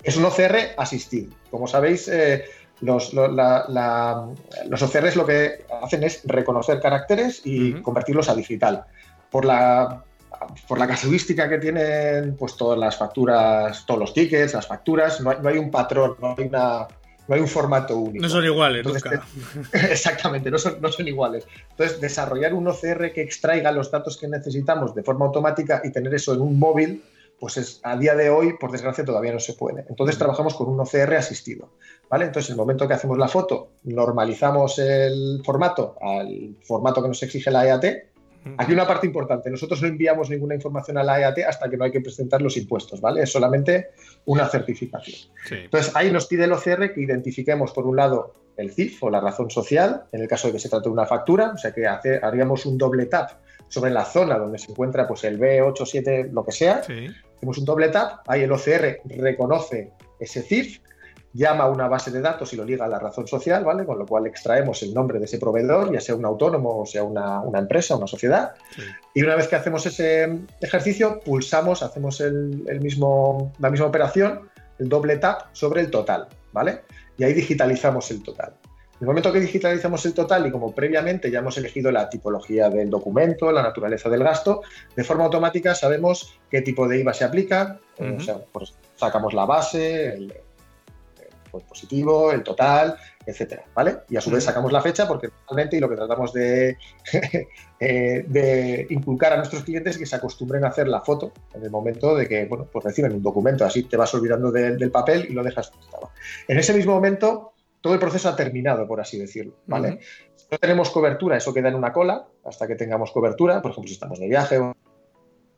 [0.00, 1.34] Es un OCR asistido.
[1.50, 2.44] Como sabéis, eh,
[2.82, 8.84] los, los OCRs lo que hacen es reconocer caracteres y convertirlos a digital.
[9.30, 10.04] Por la
[10.68, 15.30] por la casuística que tienen pues todas las facturas, todos los tickets, las facturas, no
[15.30, 16.88] hay, un patrón, no hay, una,
[17.28, 18.22] no hay un formato único.
[18.22, 18.86] No son iguales,
[19.72, 21.46] Exactamente, no son, no son iguales.
[21.70, 26.14] Entonces, desarrollar un OCR que extraiga los datos que necesitamos de forma automática y tener
[26.14, 27.02] eso en un móvil,
[27.38, 29.84] pues es, a día de hoy, por desgracia, todavía no se puede.
[29.88, 31.70] Entonces, trabajamos con un OCR asistido.
[32.12, 32.26] ¿Vale?
[32.26, 37.22] Entonces, en el momento que hacemos la foto, normalizamos el formato al formato que nos
[37.22, 38.12] exige la EAT
[38.58, 41.84] Aquí una parte importante, nosotros no enviamos ninguna información a la EAT hasta que no
[41.84, 43.22] hay que presentar los impuestos, ¿vale?
[43.22, 43.90] Es solamente
[44.24, 45.30] una certificación.
[45.50, 49.20] Entonces ahí nos pide el OCR que identifiquemos por un lado el CIF o la
[49.20, 51.86] razón social, en el caso de que se trate de una factura, o sea que
[51.86, 53.30] haríamos un doble tap
[53.68, 57.64] sobre la zona donde se encuentra pues el B8, 7, lo que sea, hacemos un
[57.64, 60.80] doble tap, ahí el OCR reconoce ese CIF,
[61.34, 63.84] llama a una base de datos y lo liga a la razón social, ¿vale?
[63.84, 67.04] Con lo cual extraemos el nombre de ese proveedor, ya sea un autónomo o sea
[67.04, 68.54] una, una empresa, una sociedad.
[69.14, 74.88] Y una vez que hacemos ese ejercicio, pulsamos, hacemos el, mismo, la misma operación, el
[74.88, 76.82] doble tap sobre el total, ¿vale?
[77.16, 78.54] Y ahí digitalizamos el total.
[78.94, 82.68] En el momento que digitalizamos el total y como previamente ya hemos elegido la tipología
[82.68, 84.62] del documento, la naturaleza del gasto,
[84.94, 89.44] de forma automática sabemos qué tipo de IVA se aplica, o sea, pues sacamos la
[89.44, 90.32] base, el,
[91.52, 93.98] pues, positivo, el total, etcétera, ¿vale?
[94.08, 96.76] Y a su vez sacamos la fecha porque realmente y lo que tratamos de,
[97.80, 101.62] eh, de inculcar a nuestros clientes es que se acostumbren a hacer la foto en
[101.62, 105.26] el momento de que, bueno, pues reciben un documento, así te vas olvidando del papel
[105.28, 106.10] y lo dejas como estaba.
[106.48, 109.98] En ese mismo momento, todo el proceso ha terminado, por así decirlo, ¿vale?
[110.36, 113.88] Si no tenemos cobertura, eso queda en una cola hasta que tengamos cobertura, por ejemplo,
[113.88, 114.74] si estamos de viaje o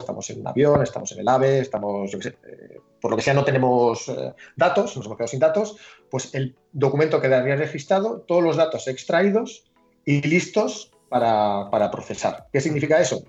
[0.04, 3.44] estamos en un avión, estamos en el AVE, estamos, eh, por lo que sea, no
[3.44, 5.76] tenemos eh, datos, nos hemos quedado sin datos,
[6.10, 9.64] pues el documento quedaría registrado, todos los datos extraídos
[10.04, 12.46] y listos para, procesar.
[12.52, 13.24] ¿Qué significa eso?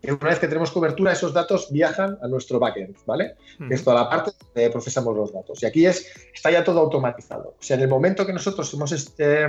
[0.00, 3.36] Que una vez que tenemos cobertura, esos datos viajan a nuestro backend, ¿vale?
[3.68, 5.62] Que es toda la parte donde procesamos los datos.
[5.62, 7.54] Y aquí es, está ya todo automatizado.
[7.58, 9.46] O sea, en el momento que nosotros hemos este,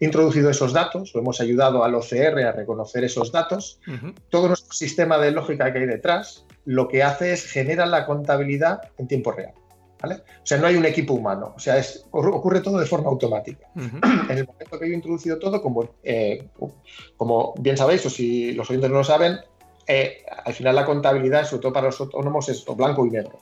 [0.00, 3.80] introducido esos datos, o hemos ayudado al OCR a reconocer esos datos,
[4.30, 8.80] todo nuestro sistema de lógica que hay detrás lo que hace es generar la contabilidad
[8.98, 9.52] en tiempo real.
[10.00, 10.16] ¿vale?
[10.16, 13.68] O sea, no hay un equipo humano, o sea, es, ocurre todo de forma automática.
[13.74, 16.48] En el momento que yo he introducido todo, como, eh,
[17.16, 19.38] como bien sabéis, o si los oyentes no lo saben,
[19.86, 23.40] eh, al final la contabilidad, sobre todo para los autónomos, es blanco y negro.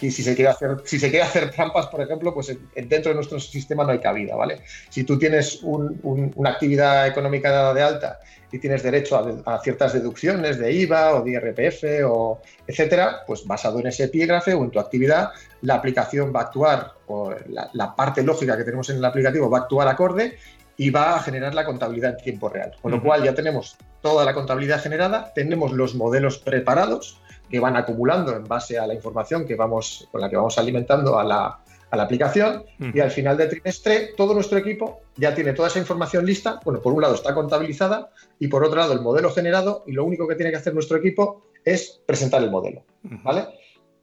[0.00, 3.14] Y si se quiere hacer, si se quiere hacer trampas, por ejemplo, pues dentro de
[3.14, 4.60] nuestro sistema no hay cabida, ¿vale?
[4.88, 8.20] Si tú tienes una actividad económica dada de alta
[8.50, 13.80] y tienes derecho a, ciertas deducciones de IVA o de IRPF o etcétera, pues basado
[13.80, 15.30] en ese epígrafe o en tu actividad,
[15.62, 19.58] la aplicación va a actuar, o la, parte lógica que tenemos en el aplicativo va
[19.58, 20.38] a actuar acorde
[20.76, 22.72] y va a generar la contabilidad en tiempo real.
[22.80, 27.20] Con lo cual ya tenemos toda la contabilidad generada, tenemos los modelos preparados,
[27.50, 31.18] que van acumulando en base a la información que vamos, con la que vamos alimentando
[31.18, 35.52] a la, a la aplicación y al final del trimestre todo nuestro equipo ya tiene
[35.52, 36.60] toda esa información lista.
[36.64, 40.04] Bueno, por un lado está contabilizada y por otro lado el modelo generado y lo
[40.04, 42.82] único que tiene que hacer nuestro equipo es presentar el modelo.
[43.02, 43.46] ¿Vale?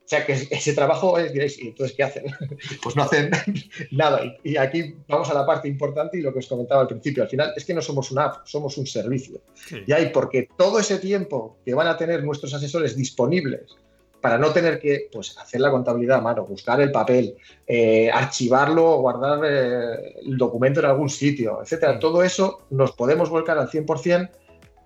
[0.03, 2.25] O sea que ese trabajo es, diréis, ¿y entonces qué hacen?
[2.83, 3.31] pues no hacen
[3.91, 4.21] nada.
[4.43, 7.23] Y, aquí vamos a la parte importante y lo que os comentaba al principio.
[7.23, 9.41] Al final es que no somos una app, somos un servicio.
[9.85, 13.77] Y ahí, porque todo ese tiempo que van a tener nuestros asesores disponibles
[14.21, 17.35] para no tener que pues, hacer la contabilidad a mano, buscar el papel,
[17.65, 21.99] eh, archivarlo guardar eh, el documento en algún sitio, etcétera.
[21.99, 24.29] Todo eso nos podemos volcar al 100%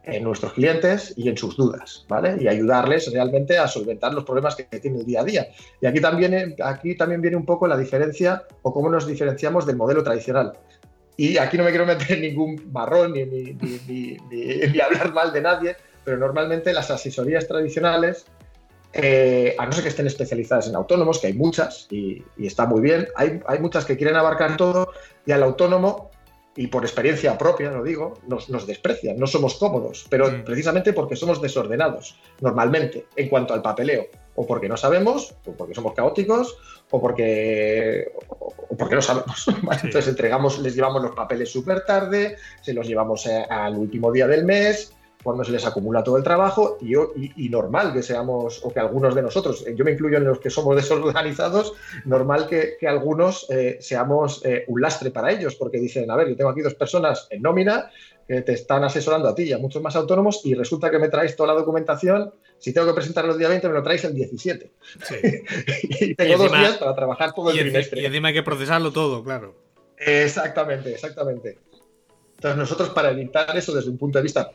[0.08, 2.38] en nuestros clientes y en sus dudas, ¿vale?
[2.39, 5.48] Y ayudarles realmente a solventar los problemas que tiene el día a día.
[5.82, 9.78] Y aquí también, aquí también viene un poco la diferencia o cómo nos diferenciamos del
[9.78, 10.54] modelo tradicional.
[11.18, 15.41] Y aquí no me quiero meter ningún marrón ni, ni, ni, ni, hablar mal de
[15.41, 18.26] nadie, pero normalmente las asesorías tradicionales,
[18.94, 22.65] eh, a no ser que estén especializadas en autónomos, que hay muchas y, y está
[22.65, 24.91] muy bien, hay, hay, muchas que quieren abarcar todo
[25.26, 26.12] y al autónomo
[26.56, 30.44] y por experiencia propia, lo digo, nos, nos desprecian, no somos cómodos, pero mm.
[30.46, 35.76] precisamente porque somos desordenados, normalmente, en cuanto al papeleo, o porque no sabemos, o porque
[35.76, 36.58] somos caóticos,
[36.91, 39.48] o porque, o porque no sabemos.
[39.84, 44.28] Entonces entregamos, les llevamos los papeles súper tarde, se los llevamos eh, al último día
[44.28, 44.94] del mes,
[45.25, 46.93] cuando se les acumula todo el trabajo y,
[47.35, 50.51] y, normal que seamos, o que algunos de nosotros, yo me incluyo en los que
[50.51, 51.73] somos desorganizados,
[52.05, 56.29] normal que, que algunos eh, seamos eh, un lastre para ellos, porque dicen, a ver,
[56.29, 57.89] yo tengo aquí dos personas en nómina
[58.27, 61.09] que te están asesorando a ti y a muchos más autónomos y resulta que me
[61.09, 64.13] traes toda la documentación, si tengo que presentarlo el día 20 me lo traes el
[64.13, 64.71] 17.
[65.03, 65.15] Sí.
[66.01, 67.99] y tengo dos días para trabajar todo el trimestre.
[67.99, 69.55] Y encima hay que procesarlo todo, claro.
[69.97, 71.57] Exactamente, exactamente.
[72.35, 74.51] Entonces nosotros para evitar eso desde un punto de vista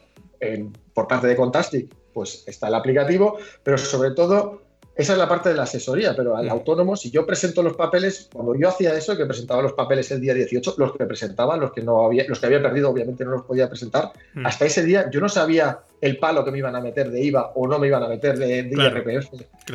[0.95, 4.63] por parte de Contastic, pues está el aplicativo, pero sobre todo
[5.01, 6.51] esa es la parte de la asesoría, pero al mm.
[6.51, 10.21] autónomo, si yo presento los papeles, cuando yo hacía eso, que presentaba los papeles el
[10.21, 13.31] día 18, los que presentaba, los que no había, los que había perdido, obviamente no
[13.31, 14.45] los podía presentar, mm.
[14.45, 17.53] hasta ese día yo no sabía el palo que me iban a meter de IVA
[17.55, 19.33] o no me iban a meter de, IRPF.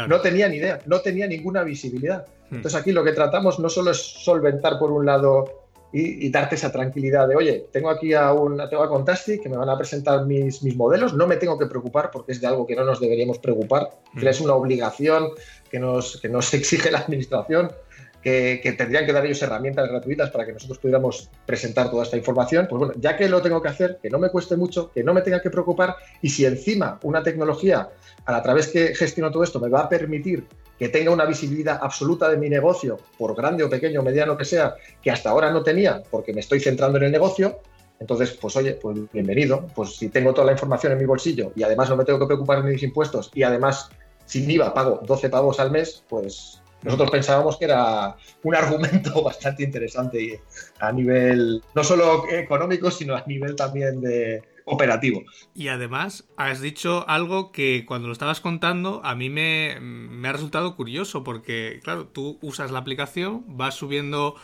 [0.07, 2.27] No tenía ni idea, no tenía ninguna visibilidad.
[2.51, 2.57] Mm.
[2.57, 5.64] Entonces aquí lo que tratamos no solo es solventar por un lado
[5.97, 9.55] y, darte esa tranquilidad de, oye, tengo aquí a un tengo a Contasti que me
[9.55, 12.67] van a presentar mis, mis modelos, no me tengo que preocupar porque es de algo
[12.67, 15.29] que no nos deberíamos preocupar, que es una obligación
[15.71, 17.71] que nos, que nos exige la administración,
[18.21, 22.17] que, que, tendrían que dar ellos herramientas gratuitas para que nosotros pudiéramos presentar toda esta
[22.17, 25.01] información, pues bueno, ya que lo tengo que hacer, que no me cueste mucho, que
[25.01, 27.87] no me tenga que preocupar, y si encima una tecnología
[28.25, 30.45] a través que gestiono todo esto me va a permitir
[30.79, 34.45] que tenga una visibilidad absoluta de mi negocio, por grande o pequeño o mediano que
[34.45, 37.59] sea, que hasta ahora no tenía porque me estoy centrando en el negocio,
[37.99, 39.67] entonces, pues oye, pues bienvenido.
[39.73, 42.25] Pues si tengo toda la información en mi bolsillo y además no me tengo que
[42.25, 43.89] preocupar de mis impuestos y además
[44.25, 49.63] sin IVA pago 12 pagos al mes, pues nosotros pensábamos que era un argumento bastante
[49.63, 50.41] interesante
[50.79, 55.23] a nivel no solo económico, sino a nivel también de, operativo.
[55.53, 60.33] Y además has dicho algo que cuando lo estabas contando a mí me, me ha
[60.33, 64.35] resultado curioso porque, claro, tú usas la aplicación, vas subiendo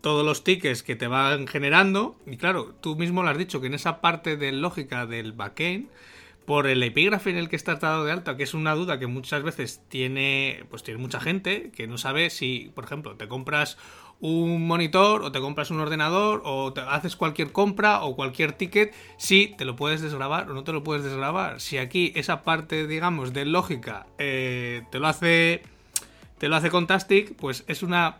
[0.00, 3.68] todos los tickets que te van generando y claro, tú mismo lo has dicho que
[3.68, 5.88] en esa parte de lógica del backend
[6.44, 9.06] por el epígrafe en el que estás dado de alta, que es una duda que
[9.06, 13.76] muchas veces tiene, pues tiene mucha gente que no sabe si, por ejemplo, te compras
[14.20, 18.94] un monitor o te compras un ordenador o te haces cualquier compra o cualquier ticket,
[19.16, 21.60] si te lo puedes desgrabar o no te lo puedes desgrabar.
[21.60, 25.62] Si aquí esa parte, digamos, de lógica eh, te lo hace
[26.38, 28.18] te lo hace Contastic, pues es una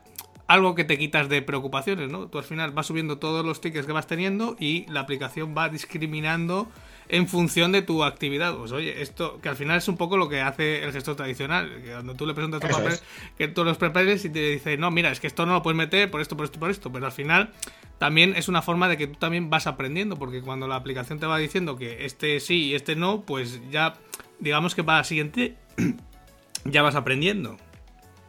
[0.49, 2.27] algo que te quitas de preocupaciones, ¿no?
[2.29, 5.69] Tú al final vas subiendo todos los tickets que vas teniendo y la aplicación va
[5.69, 6.69] discriminando
[7.09, 8.55] en función de tu actividad.
[8.57, 11.83] Pues oye, esto que al final es un poco lo que hace el gestor tradicional,
[11.83, 13.03] que cuando tú le presentas tus papeles,
[13.37, 15.77] que tú los prepares y te dice, no, mira, es que esto no lo puedes
[15.77, 17.51] meter por esto, por esto, por esto, pero al final
[17.99, 21.27] también es una forma de que tú también vas aprendiendo, porque cuando la aplicación te
[21.27, 23.94] va diciendo que este sí y este no, pues ya,
[24.38, 25.57] digamos que para la siguiente
[26.64, 27.57] ya vas aprendiendo.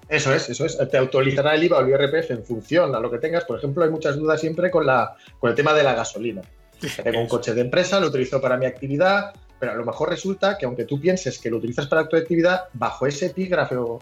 [0.07, 0.75] Eso es, eso es.
[0.89, 3.45] Te actualizará el IVA o el IRPF en función a lo que tengas.
[3.45, 6.41] Por ejemplo, hay muchas dudas siempre con, la, con el tema de la gasolina.
[7.03, 10.57] Tengo un coche de empresa, lo utilizo para mi actividad, pero a lo mejor resulta
[10.57, 13.99] que aunque tú pienses que lo utilizas para tu actividad, bajo ese epígrafe o,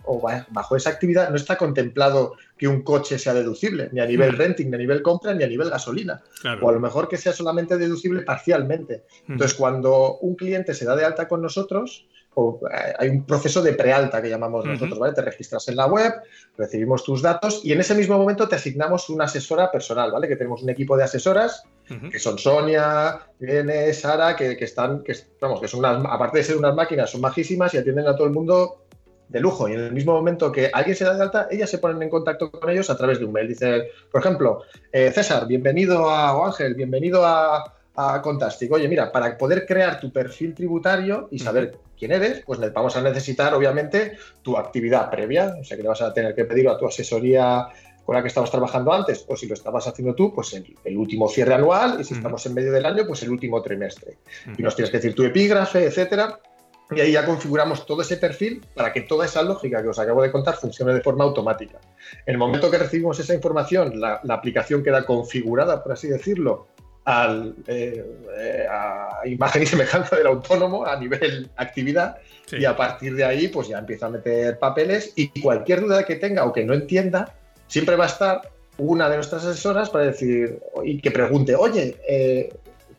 [0.50, 4.38] bajo esa actividad no está contemplado que un coche sea deducible, ni a nivel mm.
[4.38, 6.22] renting, ni a nivel compra, ni a nivel gasolina.
[6.62, 9.04] O a lo mejor que sea solamente deducible parcialmente.
[9.26, 9.34] Mm.
[9.34, 12.06] Entonces, cuando un cliente se da de alta con nosotros,
[12.38, 15.14] eh, hay un proceso de prealta que llamamos nosotros, ¿vale?
[15.14, 16.14] Te registras en la web,
[16.56, 20.28] recibimos tus datos y en ese mismo momento te asignamos una asesora personal, ¿vale?
[20.28, 21.64] Que tenemos un equipo de asesoras
[22.12, 26.58] que son Sonia, Irene, Sara, que, están, que, vamos, que son unas, aparte de ser
[26.58, 28.84] unas máquinas, son majísimas y atienden a todo el mundo
[29.30, 29.68] de lujo.
[29.68, 32.10] Y en el mismo momento que alguien se da de alta, ellas se ponen en
[32.10, 33.48] contacto con ellos a través de un mail.
[33.48, 38.72] Dice, por ejemplo, eh, César, bienvenido a, o Ángel, bienvenido a, a Contastic.
[38.72, 43.02] Oye, mira, para poder crear tu perfil tributario y saber quién eres, pues vamos a
[43.02, 45.56] necesitar, obviamente, tu actividad previa.
[45.60, 47.68] O sea, que le vas a tener que pedir a tu asesoría
[48.08, 51.28] con la que estabas trabajando antes, o si lo estabas haciendo tú, pues el, último
[51.28, 54.20] cierre anual, y si estamos en medio del año, pues el último trimestre.
[54.58, 56.40] Y nos tienes que decir tu epígrafe, etcétera.
[56.92, 60.22] y ahí ya configuramos todo ese perfil para que toda esa lógica que os acabo
[60.22, 61.82] de contar funcione de forma automática.
[62.26, 66.68] En el momento que recibimos esa información, la, aplicación queda configurada, por así decirlo,
[67.08, 68.06] al, eh,
[68.38, 72.18] eh, a imagen y semejanza del autónomo a nivel actividad
[72.52, 76.18] y a partir de ahí pues ya empieza a meter papeles y cualquier duda que
[76.18, 77.34] tenga o que no entienda,
[77.68, 78.42] siempre va a estar
[78.78, 82.54] una de nuestras asesoras para decir y que pregunte, oye, eh,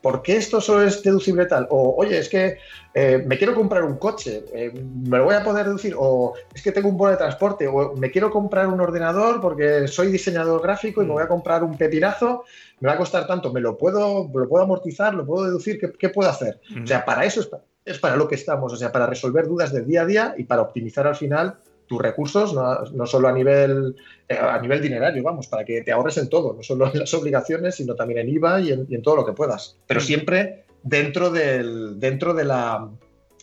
[0.09, 1.67] ¿por qué esto solo es deducible tal?
[1.69, 2.57] O, oye, es que
[2.95, 5.95] eh, me quiero comprar un coche, eh, ¿me lo voy a poder deducir?
[5.99, 9.87] O es que tengo un bono de transporte, o me quiero comprar un ordenador porque
[9.87, 12.45] soy diseñador gráfico y me voy a comprar un pepinazo,
[12.81, 15.13] me va a costar tanto, ¿me lo puedo, lo puedo amortizar?
[15.13, 15.79] ¿Lo puedo deducir?
[15.79, 16.59] ¿Qué, puedo hacer?
[16.83, 17.51] O sea, para eso es,
[17.85, 20.45] es para lo que estamos, o sea, para resolver dudas del día a día y
[20.45, 21.59] para optimizar al final
[21.89, 23.97] tus recursos, no, solo a nivel,
[24.29, 27.13] eh, a nivel dinerario, vamos, para que te ahorres en todo, no solo en las
[27.15, 29.77] obligaciones, sino también en IVA y en, todo lo que puedas.
[29.87, 32.89] Pero siempre dentro, del, dentro de, la,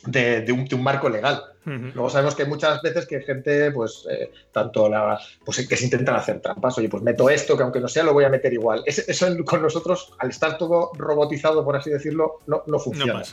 [0.06, 1.44] de, un, marco legal.
[1.66, 6.16] Luego sabemos que muchas veces que gente, pues, eh, tanto la, pues que se intentan
[6.16, 8.84] hacer trampas, oye, pues meto esto, que aunque no sea, lo voy a meter igual.
[8.86, 13.24] eso con nosotros, al estar todo robotizado, por así decirlo, no, no funciona.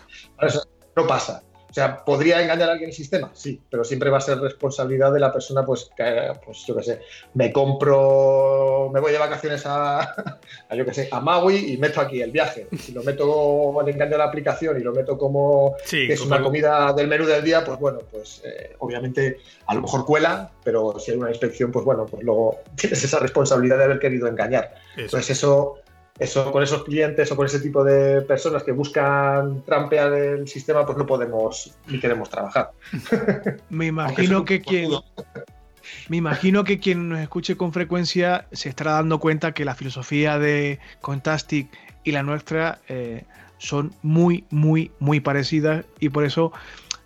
[0.96, 1.42] no pasa.
[1.72, 3.30] O sea, ¿podría engañar a alguien el sistema?
[3.32, 6.82] Sí, pero siempre va a ser responsabilidad de la persona, pues, que, pues yo qué
[6.82, 7.00] sé,
[7.32, 10.14] me compro, me voy de vacaciones a,
[10.76, 12.66] yo qué sé, a Maui y meto aquí el viaje.
[12.78, 16.42] Si lo meto al engaño de la aplicación y lo meto como que es una
[16.42, 20.98] comida del menú del día, pues bueno, pues eh, obviamente a lo mejor cuela, pero
[20.98, 24.74] si hay una inspección, pues bueno, pues luego tienes esa responsabilidad de haber querido engañar.
[24.94, 25.78] Entonces eso
[26.22, 30.86] eso con esos clientes o con ese tipo de personas que buscan trampear el sistema,
[30.86, 32.70] pues no podemos ni queremos trabajar.
[33.70, 34.90] Me imagino que quien
[36.08, 40.38] me imagino que quien nos escuche con frecuencia se estará dando cuenta que la filosofía
[40.38, 41.68] de Contastic
[42.04, 43.24] y la nuestra eh,
[43.58, 46.52] son muy, muy, muy parecidas y por eso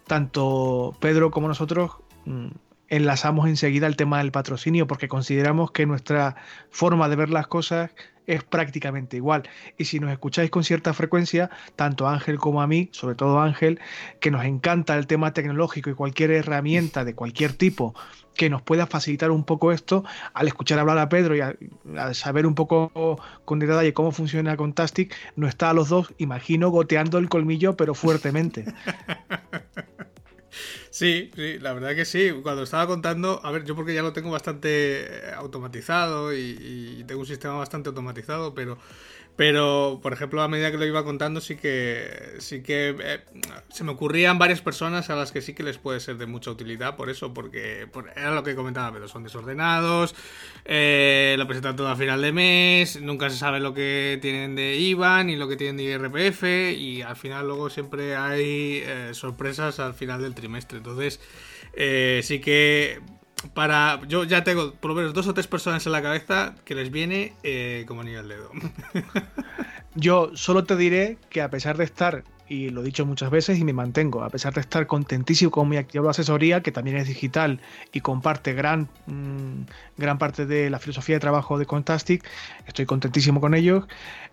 [0.07, 1.93] tanto Pedro como nosotros
[2.25, 2.49] mm,
[2.89, 6.37] enlazamos enseguida el tema del patrocinio porque consideramos que nuestra
[6.71, 7.91] forma de ver las cosas
[8.27, 9.45] es prácticamente igual.
[9.79, 13.81] Y si nos escucháis con cierta frecuencia, tanto Ángel como a mí, sobre todo Ángel,
[14.21, 17.95] que nos encanta el tema tecnológico y cualquier herramienta de cualquier tipo
[18.37, 21.57] que nos pueda facilitar un poco esto, al escuchar hablar a Pedro y al,
[22.15, 27.19] saber un poco con detalle cómo funciona Contastic, no está a los dos, imagino, goteando
[27.19, 28.67] el colmillo, pero fuertemente.
[30.97, 32.31] Sí, sí, la verdad que sí.
[32.43, 37.21] Cuando estaba contando, a ver, yo porque ya lo tengo bastante eh, automatizado y, tengo
[37.21, 38.79] un sistema bastante automatizado, pero
[39.37, 43.21] pero, por ejemplo, a medida que lo iba contando, sí que, sí que eh,
[43.69, 46.51] se me ocurrían varias personas a las que sí que les puede ser de mucha
[46.51, 50.15] utilidad por eso, porque era lo que comentaba, pero son desordenados,
[50.65, 54.77] eh, lo presentan todo a final de mes, nunca se sabe lo que tienen de
[54.77, 56.45] IVA ni lo que tienen de IRPF
[56.75, 60.79] y al final luego siempre hay eh, sorpresas al final del trimestre.
[60.79, 61.21] Entonces,
[62.23, 63.01] sí que
[63.55, 64.01] para.
[64.09, 66.91] Yo ya tengo por lo menos dos o tres personas en la cabeza que les
[66.91, 68.51] viene eh, como anillo al dedo.
[69.95, 73.59] yo solo te diré que a pesar de estar, y lo he dicho muchas veces
[73.59, 76.97] y me mantengo, a pesar de estar contentísimo con mi actividad de asesoría, que también
[76.97, 77.61] es digital
[77.93, 82.25] y comparte gran, mm, gran parte de la filosofía de trabajo de Contastic,
[82.67, 83.85] estoy contentísimo con ellos.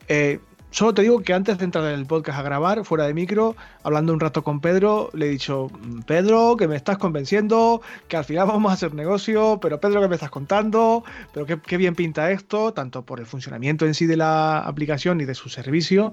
[0.08, 0.40] Eh,
[0.74, 3.56] Solo te digo que antes de entrar en el podcast a grabar, fuera de micro,
[3.84, 8.18] hablando un rato con Pedro, le he dicho, mm, Pedro, que me estás convenciendo, que
[8.18, 11.94] al final vamos a hacer negocio, pero Pedro, que me estás contando, pero qué, bien
[11.94, 16.12] pinta esto, tanto por el funcionamiento en sí de la aplicación y de su servicio,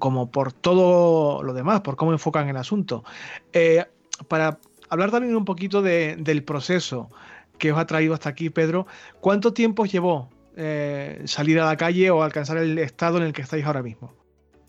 [0.00, 3.04] como por todo lo demás, por cómo enfocan el asunto.
[3.52, 3.84] Eh,
[4.26, 7.10] para hablar también un poquito del proceso
[7.58, 8.88] que os ha traído hasta aquí, Pedro,
[9.20, 13.42] ¿cuánto tiempo llevó eh, salir a la calle o alcanzar el estado en el que
[13.42, 14.14] estáis ahora mismo?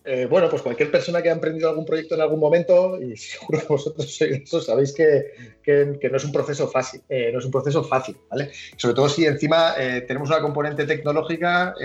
[0.03, 3.59] Eh, bueno, pues cualquier persona que ha emprendido algún proyecto en algún momento, y seguro
[3.59, 7.83] que vosotros eso, sabéis que, no es un proceso fácil, eh, no es un proceso
[7.83, 8.51] fácil, ¿vale?
[8.77, 9.75] Sobre todo si encima
[10.07, 11.75] tenemos una componente tecnológica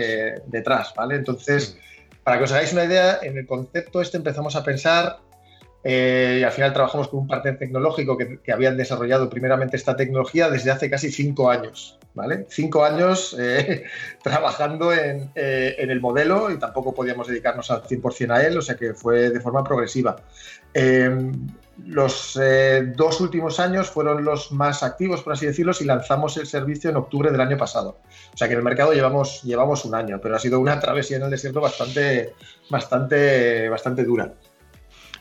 [0.47, 1.17] detrás, ¿vale?
[1.17, 1.79] Entonces,
[2.25, 5.19] para que os hagáis una idea, en el concepto este empezamos a pensar
[5.85, 10.51] y al final trabajamos con un partner tecnológico que, que, habían desarrollado primeramente esta tecnología
[10.51, 12.00] desde hace casi cinco años.
[12.15, 12.47] ¿Vale?
[12.49, 13.85] Cinco años eh,
[14.23, 18.77] trabajando eh, en, el modelo y tampoco podíamos dedicarnos al 100% a él, o sea
[18.77, 20.17] que fue de forma progresiva.
[20.75, 21.33] Em,
[21.87, 26.47] los eh, dos últimos años fueron los más activos, por así decirlo, y lanzamos el
[26.47, 27.99] servicio en octubre del año pasado.
[28.35, 31.17] O sea que en el mercado llevamos, llevamos un año, pero ha sido una travesía
[31.17, 32.35] en el desierto bastante,
[32.69, 34.33] bastante, bastante dura.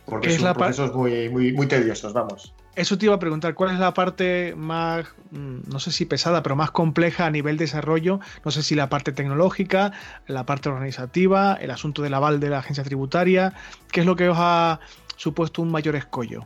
[0.05, 2.53] Porque son procesos muy, muy, muy tediosos, vamos.
[2.75, 6.43] Eso te iba a preguntar, ¿cuál es la parte más, mm, no sé si pesada,
[6.43, 8.19] pero más compleja a nivel de desarrollo?
[8.45, 9.91] No sé si la parte tecnológica,
[10.27, 13.53] la parte organizativa, el asunto del aval de la agencia tributaria.
[13.91, 14.79] ¿Qué es lo que os ha
[15.17, 16.45] supuesto un mayor escollo?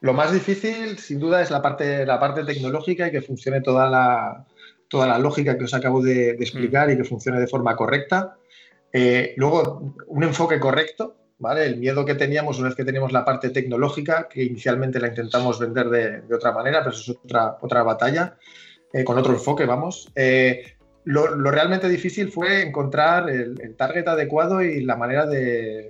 [0.00, 3.88] Lo más difícil, sin duda, es la parte, la parte tecnológica y que funcione toda
[3.88, 4.46] la,
[4.88, 8.36] toda la lógica que os acabo de, explicar y que funcione de forma correcta.
[8.92, 11.66] Eh, luego, un enfoque correcto, ¿vale?
[11.66, 15.58] El miedo que teníamos una vez que teníamos la parte tecnológica, que inicialmente la intentamos
[15.58, 18.36] vender de, otra manera, pero eso es otra, otra batalla,
[18.92, 20.10] eh, con otro enfoque, vamos.
[20.14, 20.62] Eh,
[21.04, 25.88] lo, realmente difícil fue encontrar el, target adecuado y la manera de,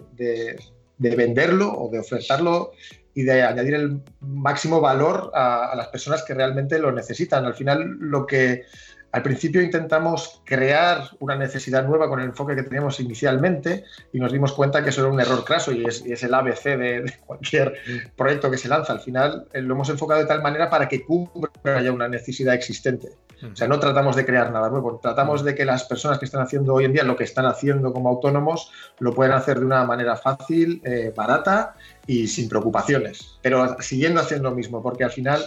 [0.99, 2.73] venderlo o de ofertarlo
[3.15, 7.45] y de añadir el máximo valor a, las personas que realmente lo necesitan.
[7.47, 8.63] Al final, lo que
[9.11, 14.33] al principio intentamos crear una necesidad nueva con el enfoque que teníamos inicialmente y nos
[14.33, 17.75] dimos cuenta que eso era un error craso y es, el ABC de, cualquier
[18.17, 18.93] proyecto que se lanza.
[18.93, 22.55] Al final eh, lo hemos enfocado de tal manera para que cubra ya una necesidad
[22.55, 23.09] existente.
[23.41, 26.43] O sea, no tratamos de crear nada nuevo, tratamos de que las personas que están
[26.43, 29.85] haciendo hoy en día lo que están haciendo como autónomos lo puedan hacer de una
[29.85, 35.41] manera fácil, eh, barata y sin preocupaciones, pero siguiendo haciendo lo mismo, porque al final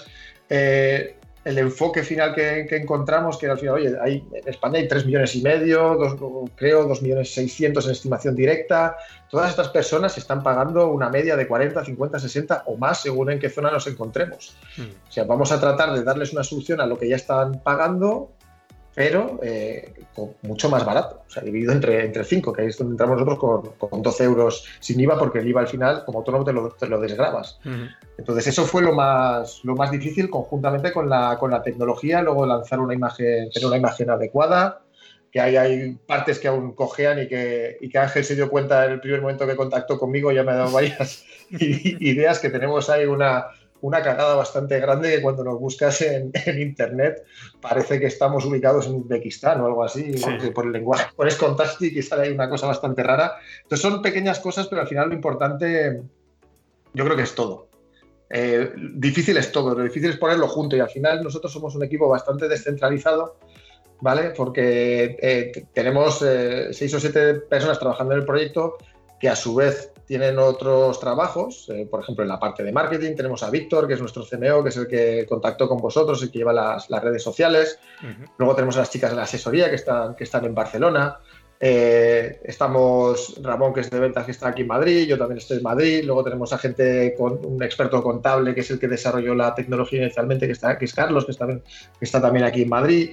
[0.47, 5.05] eh, el enfoque final que, encontramos, que al final, oye, hay, en España hay 3
[5.05, 5.97] millones y medio,
[6.55, 8.95] creo, 2 millones 600 en estimación directa.
[9.29, 13.39] Todas estas personas están pagando una media de 40, 50, 60 o más según en
[13.39, 14.55] qué zona nos encontremos.
[14.77, 14.89] Hmm.
[15.07, 18.31] O sea, vamos a tratar de darles una solución a lo que ya están pagando
[18.93, 19.93] pero eh,
[20.41, 23.73] mucho más barato, o sea, dividido entre, entre 5, que ahí es donde entramos nosotros
[23.79, 26.87] con, 12 euros sin IVA, porque el IVA al final, como autónomo, te lo, te
[26.87, 27.59] lo desgrabas.
[28.17, 32.45] Entonces, eso fue lo más, lo más difícil conjuntamente con la, con la tecnología, luego
[32.45, 34.81] lanzar una imagen, tener una imagen adecuada,
[35.31, 38.85] que hay, hay partes que aún cojean y que, y que Ángel se dio cuenta
[38.85, 42.89] en el primer momento que contactó conmigo, ya me ha dado varias ideas, que tenemos
[42.89, 43.45] ahí una,
[43.82, 47.23] una cagada bastante grande que cuando nos buscas en, internet
[47.59, 50.15] parece que estamos ubicados en Uzbekistán o algo así,
[50.53, 53.34] por el lenguaje pones Contastic y sale ahí una cosa bastante rara.
[53.63, 56.01] Entonces son pequeñas cosas, pero al final lo importante
[56.93, 57.69] yo creo que es todo.
[58.29, 61.84] Eh, difícil es todo, lo difícil es ponerlo junto y al final nosotros somos un
[61.84, 63.38] equipo bastante descentralizado,
[63.99, 64.32] ¿vale?
[64.36, 68.77] Porque eh, tenemos eh, seis o siete personas trabajando en el proyecto
[69.19, 73.16] que a su vez tienen otros trabajos, eh, por ejemplo, en la parte de marketing
[73.16, 76.30] tenemos a Víctor, que es nuestro CMO, que es el que contactó con vosotros, y
[76.30, 77.80] que lleva las, redes sociales.
[78.38, 81.20] Luego tenemos a las chicas de la asesoría que están, que están en Barcelona.
[81.64, 85.58] Eh, estamos Ramón, que es de ventas, que está aquí en Madrid, yo también estoy
[85.58, 86.04] en Madrid.
[86.04, 90.02] Luego tenemos a gente con un experto contable, que es el que desarrolló la tecnología
[90.02, 91.62] inicialmente, que, está, que es Carlos, que está, que
[92.02, 93.12] está también aquí en Madrid.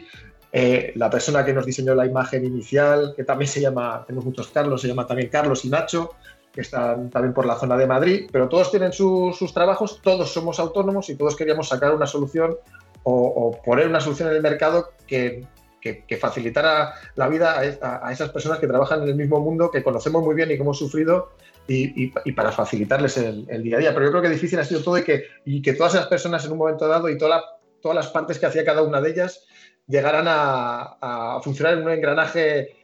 [0.51, 4.49] Eh, la persona que nos diseñó la imagen inicial, que también se llama, tenemos muchos
[4.49, 6.15] Carlos, se llama también Carlos y Nacho
[6.53, 10.59] que están también por la zona de Madrid, pero todos tienen sus trabajos, todos somos
[10.59, 12.57] autónomos y todos queríamos sacar una solución
[13.05, 15.47] o, poner una solución en el mercado que,
[16.21, 20.35] facilitara la vida a, esas personas que trabajan en el mismo mundo, que conocemos muy
[20.35, 21.31] bien y que hemos sufrido
[21.67, 23.95] y, para facilitarles el, día a día.
[23.95, 26.45] Pero yo creo que difícil ha sido todo y que, y que todas esas personas
[26.45, 27.43] en un momento dado y todas
[27.95, 29.47] las partes que hacía cada una de ellas
[29.87, 32.78] llegaran a, a funcionar en un engranaje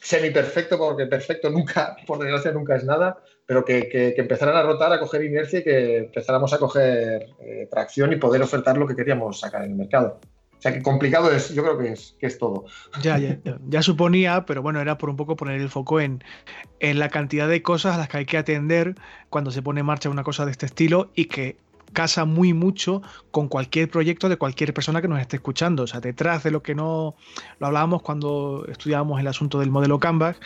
[0.00, 4.62] semi perfecto, porque perfecto nunca, por desgracia, nunca es nada, pero que, que, empezaran a
[4.62, 8.86] rotar, a coger inercia y que empezáramos a coger eh, tracción y poder ofertar lo
[8.86, 10.20] que queríamos sacar en el mercado.
[10.58, 12.64] O sea que complicado es, yo creo que es, que es todo.
[13.00, 13.38] Ya, ya,
[13.68, 16.24] ya, suponía, pero bueno, era por un poco poner el foco en,
[16.80, 18.96] en la cantidad de cosas a las que hay que atender
[19.30, 21.56] cuando se pone en marcha una cosa de este estilo y que
[21.92, 25.84] casa muy mucho con cualquier proyecto de cualquier persona que nos esté escuchando.
[25.84, 27.16] O sea, detrás de lo que no
[27.58, 30.36] lo hablábamos cuando estudiábamos el asunto del modelo Canvas,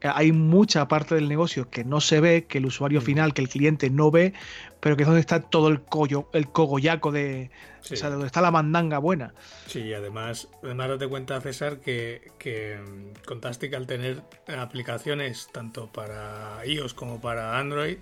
[0.00, 3.04] eh, hay mucha parte del negocio que no se ve, que el usuario mm.
[3.04, 4.32] final, que el cliente no ve,
[4.80, 7.50] pero que es donde está todo el collo, el cogollaco de.
[7.82, 9.34] O sea, donde está la mandanga buena.
[9.66, 12.78] Sí, y además, además date cuenta, César, que, que
[13.26, 17.98] Contastic al tener aplicaciones tanto para iOS como para Android,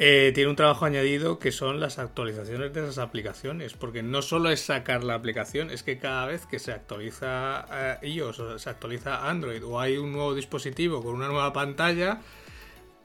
[0.00, 4.48] eh, tiene un trabajo añadido que son las actualizaciones de esas aplicaciones, porque no solo
[4.50, 7.66] es sacar la aplicación, es que cada vez que se actualiza
[8.00, 12.20] eh, iOS o se actualiza Android o hay un nuevo dispositivo con una nueva pantalla,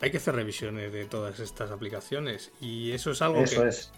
[0.02, 2.52] hay que hacer revisiones de todas estas aplicaciones.
[2.62, 3.44] Y eso es algo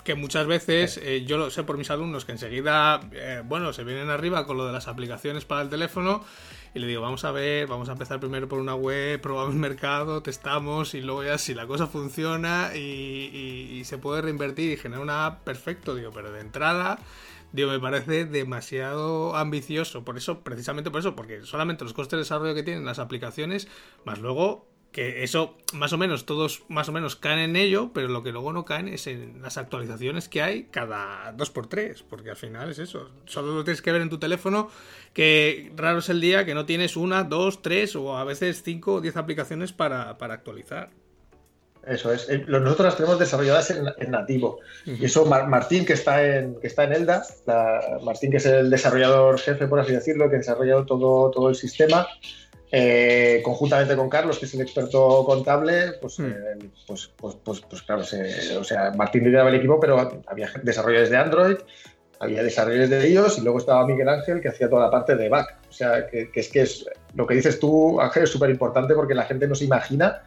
[0.05, 3.01] que, muchas veces eh, yo lo sé por mis alumnos que enseguida
[3.43, 6.23] bueno se vienen arriba con lo de las aplicaciones para el teléfono
[6.75, 9.61] y le digo, vamos a ver, vamos a empezar primero por una web, probamos el
[9.61, 15.01] mercado, testamos y luego ya si la cosa funciona y, se puede reinvertir y generar
[15.01, 16.99] una app, perfecto, digo, pero de entrada...
[17.53, 20.03] Digo, me parece demasiado ambicioso.
[20.03, 23.69] Por eso, precisamente por eso, porque solamente los costes de desarrollo que tienen las aplicaciones,
[24.03, 28.07] más luego que eso más o menos todos más o menos caen en ello, pero
[28.07, 32.01] lo que luego no caen es en las actualizaciones que hay cada dos por tres,
[32.01, 34.69] porque al final es eso, solo lo tienes que ver en tu teléfono,
[35.11, 38.93] que raro es el día que no tienes una, dos, tres o a veces cinco
[38.93, 40.91] o diez aplicaciones para, actualizar.
[41.85, 42.29] Eso es.
[42.29, 44.61] Eh, nosotros las tenemos desarrolladas en, nativo.
[44.85, 47.25] Y eso Martín, que está en, que está en Elda,
[48.01, 51.55] Martín, que es el desarrollador jefe, por así decirlo, que ha desarrollado todo, todo el
[51.55, 52.07] sistema,
[52.77, 56.25] eh, conjuntamente con Carlos, que es el experto contable, pues, hmm.
[56.25, 61.09] eh, pues, pues, pues, pues, claro, o sea, Martín lideraba el equipo, pero había desarrolladores
[61.09, 61.55] de Android,
[62.19, 65.29] había desarrolladores de ellos y luego estaba Miguel Ángel que hacía toda la parte de
[65.29, 65.55] back.
[65.69, 68.93] O sea, que, que es que es, lo que dices tú, Ángel, es súper importante
[68.93, 70.23] porque la gente no se imagina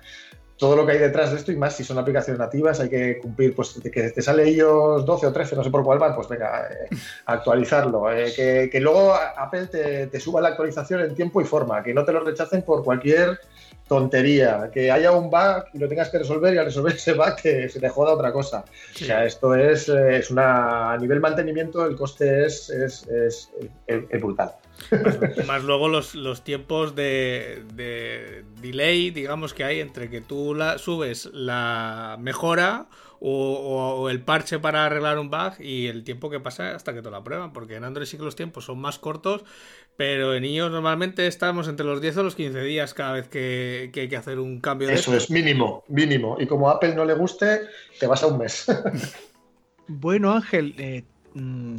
[0.59, 3.19] todo lo que hay detrás de esto y más si son aplicaciones nativas hay que
[3.19, 6.29] cumplir, pues que te sale ellos 12 o 13, no sé por cuál van, pues
[6.29, 6.97] venga, eh,
[7.27, 8.11] actualizarlo.
[8.13, 12.13] Eh, que, luego Apple te, suba la actualización en tiempo y forma, que no te
[12.13, 13.39] lo rechacen por cualquier
[13.87, 17.37] tontería, que haya un bug y lo tengas que resolver y al resolver ese bug
[17.41, 18.65] que se te joda otra cosa.
[18.95, 23.51] O sea, esto es, eh, es una, a nivel mantenimiento el coste es, es, es,
[23.87, 24.53] es brutal.
[25.47, 32.17] Más, luego los, tiempos de, delay, digamos, que hay entre que tú la, subes la
[32.21, 32.87] mejora
[33.21, 37.11] o, el parche para arreglar un bug y el tiempo que pasa hasta que te
[37.11, 37.53] la prueban.
[37.53, 39.45] Porque en Android sí que los tiempos son más cortos,
[39.97, 43.91] pero en iOS normalmente estamos entre los 10 o los 15 días cada vez que,
[43.95, 46.37] hay que hacer un cambio de Eso es, mínimo, mínimo.
[46.39, 47.63] Y como a Apple no le guste,
[47.99, 48.67] te vas a un mes.
[49.89, 51.05] bueno, Ángel, eh,
[51.39, 51.77] Mm,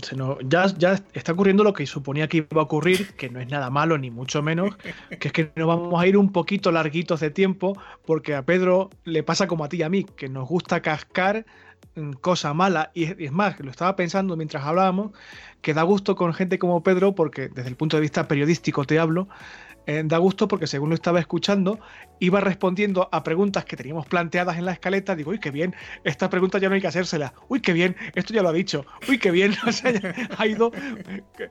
[0.48, 3.70] ya, ya está ocurriendo lo que suponía que iba a ocurrir, que no es nada
[3.70, 4.78] malo ni mucho menos,
[5.20, 8.90] que es que nos vamos a ir un poquito larguitos de tiempo, porque a Pedro
[9.04, 11.46] le pasa como a ti y a mí, que nos gusta cascar
[11.96, 15.12] mm, cosa mala, y es más, lo estaba pensando mientras hablábamos,
[15.62, 18.98] que da gusto con gente como Pedro, porque desde el punto de vista periodístico te
[18.98, 19.28] hablo,
[19.86, 21.80] eh, da gusto porque según lo estaba escuchando,
[22.20, 25.16] iba respondiendo a preguntas que teníamos planteadas en la escaleta.
[25.16, 27.34] Digo, uy, qué bien, esta pregunta ya no hay que hacérsela.
[27.48, 28.86] Uy, qué bien, esto ya lo ha dicho.
[29.08, 29.56] Uy, qué bien.
[29.68, 29.92] O sea,
[30.38, 30.72] ha ido.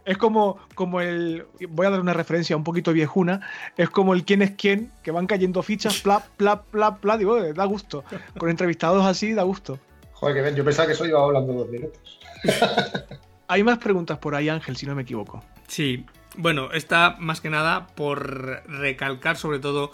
[0.05, 1.47] Es como, como el.
[1.69, 3.41] Voy a dar una referencia un poquito viejuna.
[3.77, 7.17] Es como el quién es quién, que van cayendo fichas, pla, pla, pla, pla.
[7.17, 8.05] Digo, da gusto.
[8.39, 9.79] Con entrevistados así, da gusto.
[10.15, 10.57] Joder, qué bien.
[10.57, 12.19] Yo pensaba que eso iba hablando dos minutos.
[13.49, 15.43] hay más preguntas por ahí, Ángel, si no me equivoco.
[15.69, 16.05] Sí,
[16.39, 19.91] bueno, está más que nada por recalcar sobre todo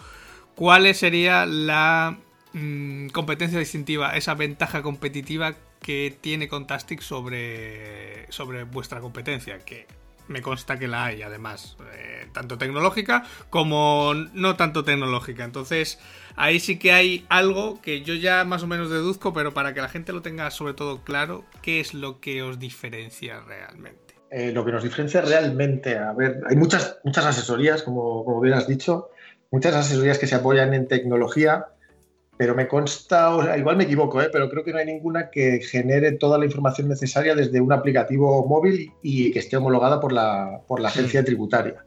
[0.55, 2.19] cuál sería la
[2.53, 9.87] mm, competencia distintiva, esa ventaja competitiva que tiene Contastic sobre, sobre vuestra competencia, que
[10.29, 15.45] me consta que la hay además, eh, tanto tecnológica como no tanto tecnológica.
[15.45, 15.99] Entonces,
[16.37, 19.81] ahí sí que hay algo que yo ya más o menos deduzco, pero para que
[19.81, 24.04] la gente lo tenga sobre todo claro, ¿qué es lo que os diferencia realmente?
[24.37, 28.55] Eh, lo que nos diferencia realmente, a ver, hay muchas, muchas asesorías, como, como bien
[28.55, 29.11] has dicho,
[29.53, 31.67] muchas asesorías que se apoyan en tecnología,
[32.37, 34.31] pero me consta, igual me equivoco, ¿eh?
[34.33, 38.45] pero creo que no hay ninguna que genere toda la información necesaria desde un aplicativo
[38.45, 41.85] móvil y que esté homologada por la, por la agencia tributaria.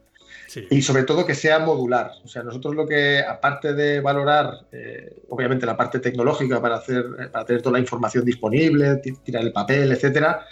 [0.69, 2.11] Y sobre todo que sea modular.
[2.23, 7.03] O sea, nosotros lo que, aparte de valorar, eh, obviamente, la parte tecnológica para, hacer,
[7.31, 10.45] para tener toda la información disponible, tirar el papel, etcétera,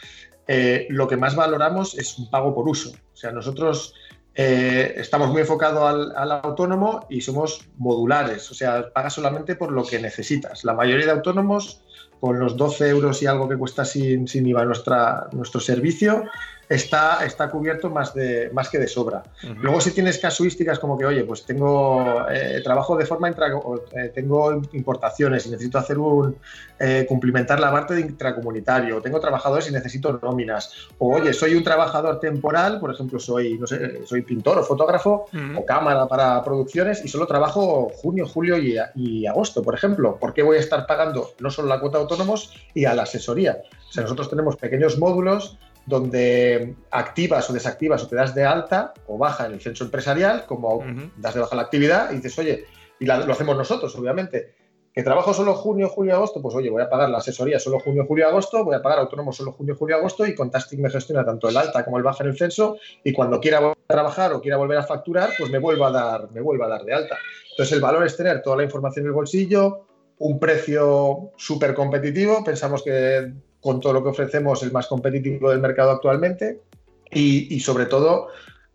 [0.47, 2.91] eh, lo que más valoramos es un pago por uso.
[2.91, 3.93] O sea, nosotros
[4.35, 9.85] eh, estamos muy enfocados al, autónomo y somos modulares, o sea, pagas solamente por lo
[9.85, 10.65] que necesitas.
[10.65, 11.81] La mayoría de autónomos,
[12.19, 16.25] con los 12 euros y algo que cuesta sin, sin IVA nuestra, nuestro servicio,
[16.69, 19.23] está, está cubierto más, de, más que de sobra.
[19.61, 23.47] Luego si tienes casuísticas como que, oye, pues tengo eh, trabajo de forma intra,
[23.93, 26.37] eh, tengo importaciones y necesito hacer un
[26.79, 31.63] eh, cumplimentar la parte de intracomunitario, tengo trabajadores y necesito nóminas, o oye, soy un
[31.63, 37.03] trabajador temporal, por ejemplo, soy, no sé, soy pintor o fotógrafo o cámara para producciones
[37.03, 40.17] y solo trabajo junio, julio y, y agosto, por ejemplo.
[40.19, 43.03] ¿Por qué voy a estar pagando no solo la cuota de autónomos y a la
[43.03, 43.61] asesoría?
[43.89, 48.93] O sea, nosotros tenemos pequeños módulos donde activas o desactivas o te das de alta
[49.07, 50.83] o baja en el censo empresarial, como
[51.17, 52.65] das de baja la actividad y dices, oye,
[52.99, 54.53] y lo hacemos nosotros, obviamente,
[54.95, 58.05] que trabajo solo junio, julio, agosto, pues oye, voy a pagar la asesoría solo junio,
[58.07, 61.49] julio, agosto, voy a pagar autónomo solo junio, julio, agosto y Contastic me gestiona tanto
[61.49, 64.39] el alta como el baja en el censo y cuando quiera volver a trabajar o
[64.39, 67.17] quiera volver a facturar, pues me vuelvo a dar, me vuelvo a dar de alta.
[67.51, 69.85] Entonces el valor es tener toda la información en el bolsillo,
[70.19, 73.33] un precio súper competitivo, pensamos que
[73.65, 76.61] con todo lo que ofrecemos el más competitivo del mercado actualmente
[77.09, 78.27] y, sobre todo,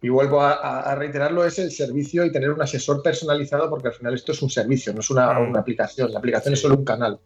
[0.02, 4.14] y vuelvo a, reiterarlo, es el servicio y tener un asesor personalizado porque al final
[4.14, 5.56] esto es un servicio, no es una, mm.
[5.56, 6.10] aplicación.
[6.10, 7.20] La aplicación es solo un canal.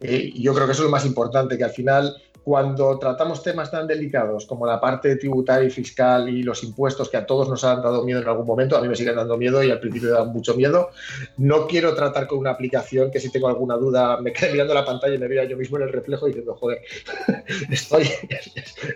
[0.00, 3.70] Y yo creo que eso es lo más importante, que al final cuando tratamos temas
[3.70, 7.64] tan delicados como la parte tributaria y fiscal y los impuestos que a todos nos
[7.64, 10.10] han dado miedo en algún momento, a mí me siguen dando miedo y al principio
[10.10, 10.90] me dan mucho miedo,
[11.38, 14.84] no quiero tratar con una aplicación que si tengo alguna duda me quede mirando la
[14.84, 16.82] pantalla y me vea yo mismo en el reflejo diciendo, joder,
[17.70, 18.10] estoy,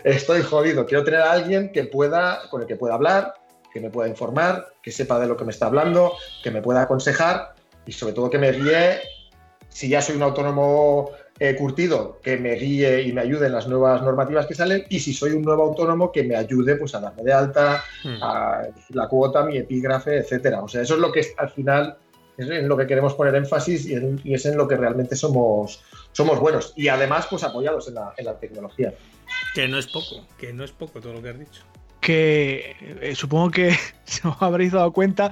[0.03, 0.85] estoy jodido.
[0.85, 3.33] Quiero tener a alguien que pueda, con el que pueda hablar,
[3.73, 6.13] que me pueda informar, que sepa de lo que me está hablando,
[6.43, 7.55] que me pueda aconsejar
[7.87, 8.99] y sobre todo que me guíe
[9.69, 13.67] Si ya soy un autónomo eh, curtido, que me guíe y me ayude en las
[13.67, 14.83] nuevas normativas que salen.
[14.89, 18.21] Y si soy un nuevo autónomo, que me ayude pues, a darme de alta, Hmm.
[18.21, 20.61] a la cuota, mi epígrafe, etcétera.
[20.61, 21.97] O sea, eso es lo que al final
[22.37, 25.15] es en lo que queremos poner énfasis y, en- y es en lo que realmente
[25.15, 25.81] somos,
[26.13, 26.73] somos buenos.
[26.75, 28.93] Y además, pues apoyados en la, en la tecnología.
[29.53, 31.61] Que no es poco, que no es poco todo lo que has dicho.
[32.09, 33.69] Que eh, supongo que
[34.03, 35.29] se os habréis dado cuenta,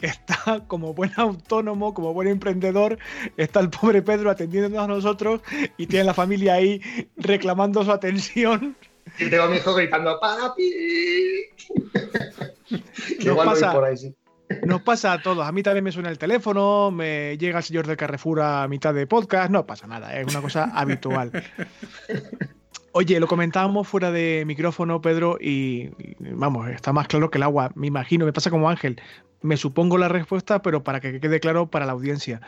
[0.00, 2.98] está como buen autónomo, como buen emprendedor,
[3.36, 5.40] está el pobre Pedro atendiéndonos a nosotros
[5.76, 6.80] y tiene la familia ahí
[7.16, 8.76] reclamando su atención.
[9.20, 10.64] Y tengo a mi hijo gritando, ¡Papi!
[13.20, 14.14] igual pasa- oís por ahí, sí.
[14.64, 15.46] Nos pasa a todos.
[15.46, 18.94] A mí también me suena el teléfono, me llega el señor de Carrefour a mitad
[18.94, 21.30] de podcast, no pasa nada, es una cosa habitual.
[22.98, 27.70] Oye, lo comentábamos fuera de micrófono, Pedro, y vamos, está más claro que el agua,
[27.74, 29.02] me imagino, me pasa como Ángel.
[29.42, 32.40] Me supongo la respuesta, pero para que quede claro para la audiencia.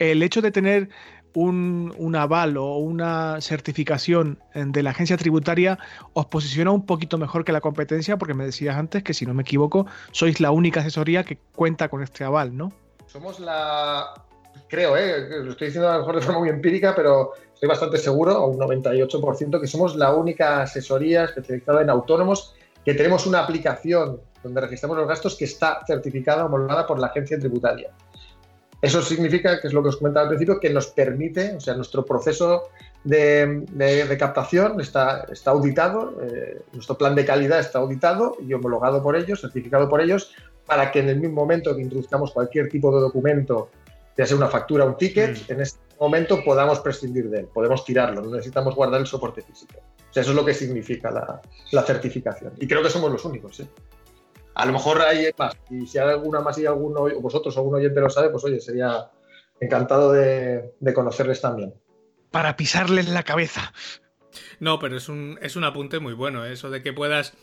[0.00, 0.88] El hecho de tener
[1.32, 5.78] un, un aval o una certificación de la agencia tributaria
[6.12, 9.32] os posiciona un poquito mejor que la competencia, porque me decías antes que, si no
[9.32, 12.72] me equivoco, sois la única asesoría que cuenta con este aval, ¿no?
[13.06, 14.12] Somos la.
[14.68, 15.28] Creo, ¿eh?
[15.42, 18.46] lo estoy diciendo a lo mejor de forma muy empírica, pero estoy bastante seguro, a
[18.46, 24.60] un 98%, que somos la única asesoría especializada en autónomos que tenemos una aplicación donde
[24.60, 27.90] registramos los gastos que está certificada, homologada por la agencia tributaria.
[28.82, 31.74] Eso significa, que es lo que os comentaba al principio, que nos permite, o sea,
[31.74, 32.64] nuestro proceso
[33.02, 39.02] de, de- captación está, está auditado, eh, nuestro plan de calidad está auditado y homologado
[39.02, 40.34] por ellos, certificado por ellos,
[40.66, 43.70] para que en el mismo momento que introduzcamos cualquier tipo de documento,
[44.16, 45.52] ya sea una factura o un ticket, Mm.
[45.52, 49.74] en este momento podamos prescindir de él, podemos tirarlo, no necesitamos guardar el soporte físico.
[49.78, 51.40] O sea, eso es lo que significa la,
[51.72, 52.52] la certificación.
[52.60, 53.60] Y creo que somos los únicos.
[53.60, 53.66] ¿eh?
[54.54, 57.60] A lo mejor hay más, y si hay alguna más y alguno, o vosotros o
[57.60, 59.10] algún oyente lo sabe, pues oye, sería
[59.60, 61.74] encantado de, de conocerles también.
[62.30, 63.72] Para pisarles la cabeza.
[64.60, 66.52] No, pero es un, es un apunte muy bueno, ¿eh?
[66.52, 67.34] eso de que puedas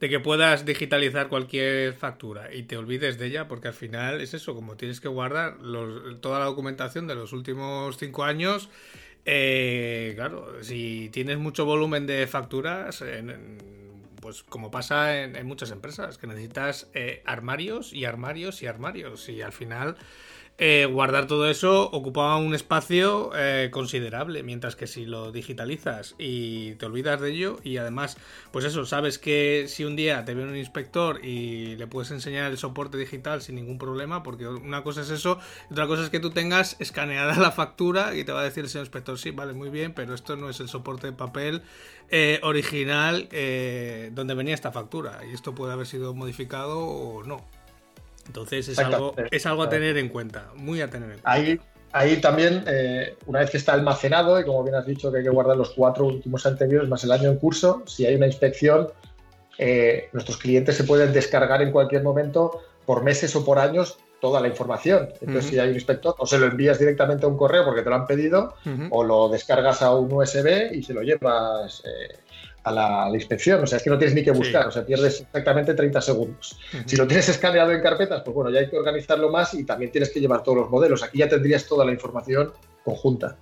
[0.00, 4.34] de que puedas digitalizar cualquier factura y te olvides de ella, porque al final es
[4.34, 8.70] eso, como tienes que guardar los- toda la documentación de los últimos cinco años,
[9.26, 13.58] eh, claro, si tienes mucho volumen de facturas, en-
[14.20, 19.28] pues como pasa en, en muchas empresas, que necesitas eh, armarios y armarios y armarios,
[19.28, 19.96] y al final
[20.62, 26.74] eh, guardar todo eso ocupaba un espacio eh, considerable, mientras que si lo digitalizas y
[26.74, 28.18] te olvidas de ello y además,
[28.52, 32.50] pues eso, sabes que si un día te viene un inspector y le puedes enseñar
[32.50, 35.38] el soporte digital sin ningún problema, porque una cosa es eso,
[35.70, 38.68] otra cosa es que tú tengas escaneada la factura y te va a decir el
[38.68, 41.62] señor inspector, sí, vale, muy bien, pero esto no es el soporte de papel
[42.10, 47.46] eh, original eh, donde venía esta factura y esto puede haber sido modificado o no.
[48.30, 51.32] Entonces es algo, es algo a tener en cuenta, muy a tener en cuenta.
[51.32, 51.60] Ahí,
[51.90, 55.24] ahí también, eh, una vez que está almacenado, y como bien has dicho que hay
[55.24, 58.86] que guardar los cuatro últimos anteriores más el año en curso, si hay una inspección,
[59.58, 64.40] eh, nuestros clientes se pueden descargar en cualquier momento, por meses o por años, toda
[64.40, 65.08] la información.
[65.20, 67.90] Entonces, si hay un inspector, o se lo envías directamente a un correo porque te
[67.90, 68.54] lo han pedido,
[68.90, 72.16] o lo descargas a un USB y se lo llevas eh,
[72.64, 73.62] a, la, a la inspección.
[73.62, 74.38] O sea, es que no tienes ni que Sí.
[74.38, 76.58] buscar, o sea, pierdes exactamente 30 segundos.
[76.86, 79.90] Si lo tienes escaneado en carpetas, pues bueno, ya hay que organizarlo más y también
[79.90, 81.02] tienes que llevar todos los modelos.
[81.02, 82.52] Aquí ya tendrías toda la información
[82.84, 83.36] conjunta.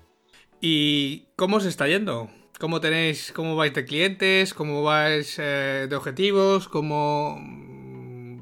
[0.61, 2.29] ¿Y cómo se está yendo?
[2.59, 4.53] ¿Cómo tenéis, cómo vais de clientes?
[4.55, 6.69] ¿Cómo vais eh, de objetivos?
[6.69, 7.39] ¿Cómo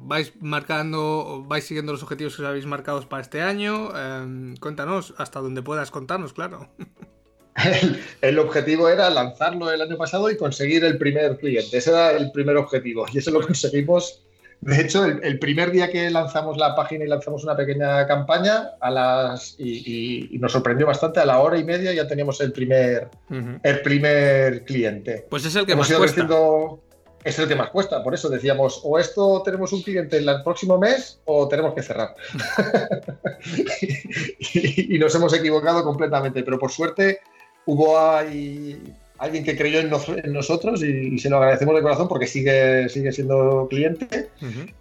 [0.09, 3.89] vais marcando, vais siguiendo los objetivos que os habéis marcados para este año?
[3.95, 6.69] Eh, cuéntanos, hasta donde puedas contarnos, claro.
[7.65, 11.77] El, el objetivo era lanzarlo el año pasado y conseguir el primer cliente.
[11.77, 14.21] Ese era el primer objetivo y eso lo conseguimos.
[14.61, 18.71] De hecho, el, el primer día que lanzamos la página y lanzamos una pequeña campaña,
[18.81, 22.41] a las y, y- y nos sorprendió bastante, a la hora y media ya teníamos
[22.41, 23.59] el primer, Ujú.
[23.61, 25.25] el primer cliente.
[25.29, 26.15] Pues es el que Hemos más cuesta.
[26.25, 26.79] creciendo-
[27.23, 30.77] es el que más cuesta, por eso decíamos, o esto tenemos un cliente el próximo
[30.79, 32.15] mes o tenemos que cerrar.
[34.53, 37.19] y, y nos hemos equivocado completamente, pero por suerte
[37.67, 38.81] hubo ahí
[39.19, 42.27] alguien que creyó en, nos- en nosotros y, y se lo agradecemos de corazón porque
[42.27, 44.29] sigue, sigue siendo cliente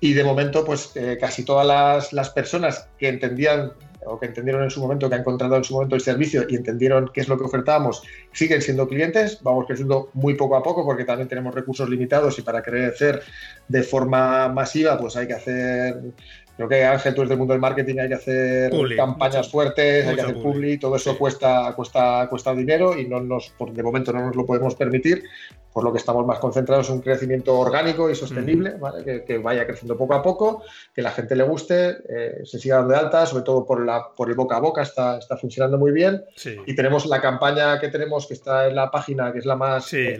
[0.00, 3.72] y de momento pues eh, casi todas las, las personas que entendían
[4.08, 6.54] o que entendieron en su momento, que han contratado en su momento el servicio y
[6.54, 9.40] entendieron qué es lo que ofertábamos, siguen siendo clientes.
[9.42, 13.22] Vamos creciendo muy poco a poco porque también tenemos recursos limitados y para crecer
[13.66, 15.96] de forma masiva pues hay que hacer,
[16.56, 19.50] creo que Ángel, tú eres del mundo del marketing, hay que hacer Publi, campañas mucho-
[19.50, 21.18] fuertes, hay que hacer publi, publi, todo eso sí.
[21.18, 25.22] cuesta, cuesta, cuesta dinero y no nos, por, de momento no nos lo podemos permitir.
[25.76, 29.24] por lo que estamos más concentrados en un crecimiento orgánico y sostenible, ¿vale?
[29.26, 30.62] que, vaya creciendo poco a poco,
[30.94, 34.06] que la gente le guste, eh, se siga dando de alta, sobre todo por, la,
[34.16, 36.24] por el boca a boca, está, está funcionando muy bien.
[36.66, 39.84] Y tenemos la campaña que tenemos, que está en la página, que es la más
[39.84, 40.16] sí,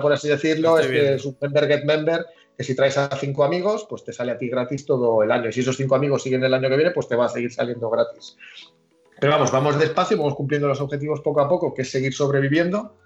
[0.00, 2.24] por así decirlo, es que es un member get member,
[2.56, 5.48] que si traes a cinco amigos, pues te sale a ti gratis todo el año.
[5.48, 7.52] Y si esos cinco amigos siguen el año que viene, pues te va a seguir
[7.52, 8.36] saliendo gratis.
[9.20, 12.96] Pero vamos, vamos despacio, vamos cumpliendo los objetivos poco a poco, que es seguir sobreviviendo.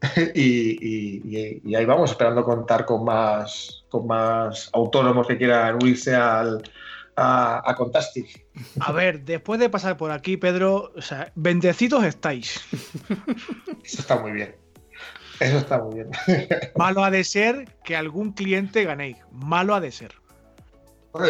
[0.34, 6.62] y, ahí vamos, esperando contar con más, con más autónomos que quieran unirse al,
[7.16, 8.44] a, a, Contastic.
[8.80, 12.60] A ver, después de pasar por aquí, Pedro, o sea, bendecidos estáis.
[13.84, 14.61] Eso está muy bien.
[15.42, 16.10] Eso está muy bien.
[16.76, 19.16] Malo ha de ser que algún cliente ganéis.
[19.30, 20.12] Malo ha de ser.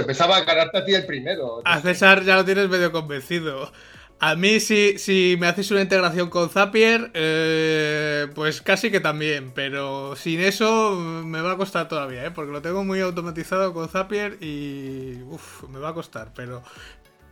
[0.06, 1.60] Pensaba ganarte a ti el primero.
[1.64, 3.72] A César ya lo tienes medio convencido.
[4.20, 9.50] A mí, si, si me haces una integración con Zapier, eh, pues casi que también,
[9.52, 12.30] pero sin eso me va a costar todavía, ¿eh?
[12.30, 16.62] porque lo tengo muy automatizado con Zapier y uf, me va a costar, pero...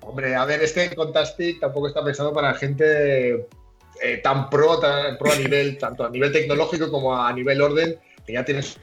[0.01, 3.47] Hombre, a ver, este Contastic tampoco está pensado para gente
[4.03, 7.99] eh, tan pro, tan pro a nivel, tanto a nivel tecnológico como a nivel orden,
[8.27, 8.79] que ya tienes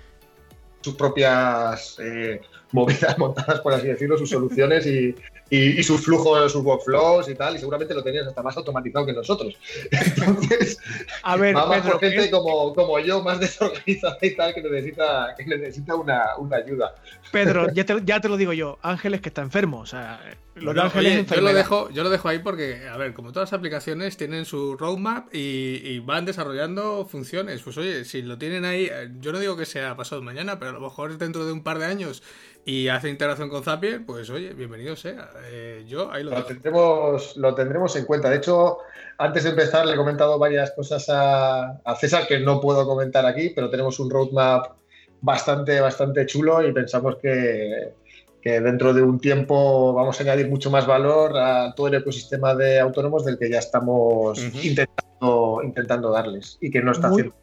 [0.82, 2.41] sus propias eh,
[2.72, 5.15] movidas montadas, por así decirlo, sus soluciones y,
[5.50, 9.14] y, sus flujos, sus workflows y tal, y seguramente lo tenías hasta más automatizado que
[9.14, 9.56] nosotros.
[9.91, 10.80] Entonces,
[11.24, 15.45] a ver, vamos por gente como, como, yo, más desorganizada y tal, que necesita, que
[15.45, 16.95] necesita una, una ayuda.
[17.32, 20.20] Pedro, ya te, ya te, lo digo yo, Ángeles que está enfermo, o sea,
[20.56, 23.60] los ángeles yo lo dejo, yo lo dejo ahí porque, a ver, como todas las
[23.60, 28.89] aplicaciones tienen su roadmap y, y, van desarrollando funciones, pues oye, si lo tienen ahí,
[28.91, 31.64] eh, yo no digo que sea pasado mañana, pero a lo mejor dentro de un
[31.64, 32.24] par de años
[32.68, 35.30] y hace integración con Zapier, pues oye, bienvenido sea.
[35.45, 38.30] Eh, yo ahí lo, lo tendremos Lo tendremos en cuenta.
[38.30, 38.80] De hecho,
[39.18, 43.53] antes de empezar le he comentado varias cosas a, César que no puedo comentar aquí,
[43.55, 44.74] pero tenemos un roadmap
[45.22, 47.93] bastante, bastante chulo y pensamos que,
[48.41, 52.53] que dentro de un tiempo vamos a añadir mucho más valor a todo el ecosistema
[52.53, 57.34] de autónomos del que ya estamos intentando, intentando darles y que no está haciendo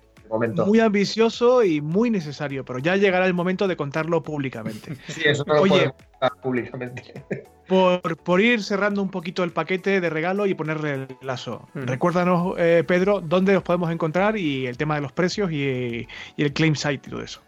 [0.66, 4.96] muy ambicioso y muy necesario, pero ya llegará el momento de contarlo públicamente.
[5.08, 7.24] Sí, eso no Oye, lo públicamente.
[7.68, 11.66] Por, ir cerrando un poquito el paquete de regalo y ponerle el lazo.
[11.74, 16.06] Recuérdanos, eh, Pedro, dónde os podemos encontrar y el tema de los precios y,
[16.36, 17.40] el claim site y todo eso.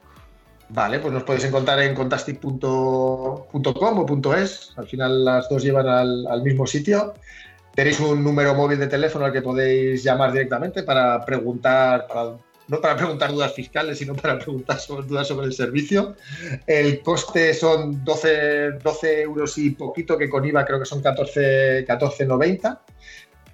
[0.70, 4.72] Vale, pues nos podéis encontrar en contastic.com o .es.
[4.76, 7.12] Al final las dos llevan al, al mismo sitio.
[7.76, 12.80] Tenéis un número móvil de teléfono al que podéis llamar directamente para preguntar, para no
[12.80, 16.16] para preguntar dudas fiscales, sino para preguntar dudas sobre el servicio.
[16.66, 21.86] El coste son 12, 12 euros y poquito, que con IVA creo que son 14,90.
[21.86, 22.26] 14,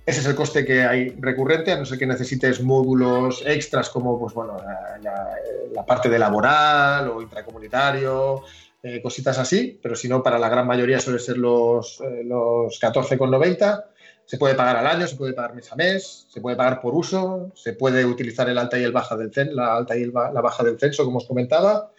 [0.05, 4.19] ese es el coste que hay recurrente, a no ser que necesites módulos extras como
[4.19, 4.57] pues, bueno,
[5.01, 8.43] la, parte de laboral o intracomunitario,
[8.83, 12.81] eh, cositas así, pero si no, para la gran mayoría suele ser los, eh, los
[12.81, 13.85] 14,90.
[14.27, 16.95] Se puede pagar al año, se puede pagar mes a mes, se puede pagar por
[16.95, 20.41] uso, se puede utilizar el alta y el baja del censo, la alta y la
[20.41, 21.91] baja del censo, como os comentaba.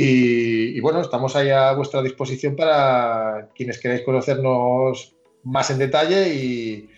[0.00, 6.88] Y, bueno, estamos ahí a vuestra disposición para quienes queráis conocernos más en detalle y,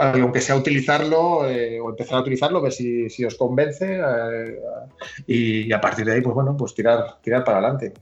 [0.00, 4.58] aunque sea utilizarlo eh, o empezar a utilizarlo, ver si, os convence eh,
[5.26, 7.92] y, a partir de ahí, pues bueno, pues tirar, tirar para adelante.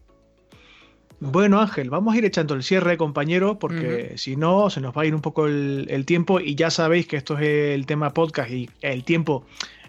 [1.20, 5.02] Bueno, Ángel, vamos a ir echando el cierre, compañero, porque si no, se nos va
[5.02, 8.50] a ir un poco el, tiempo y ya sabéis que esto es el tema podcast
[8.50, 9.44] y el tiempo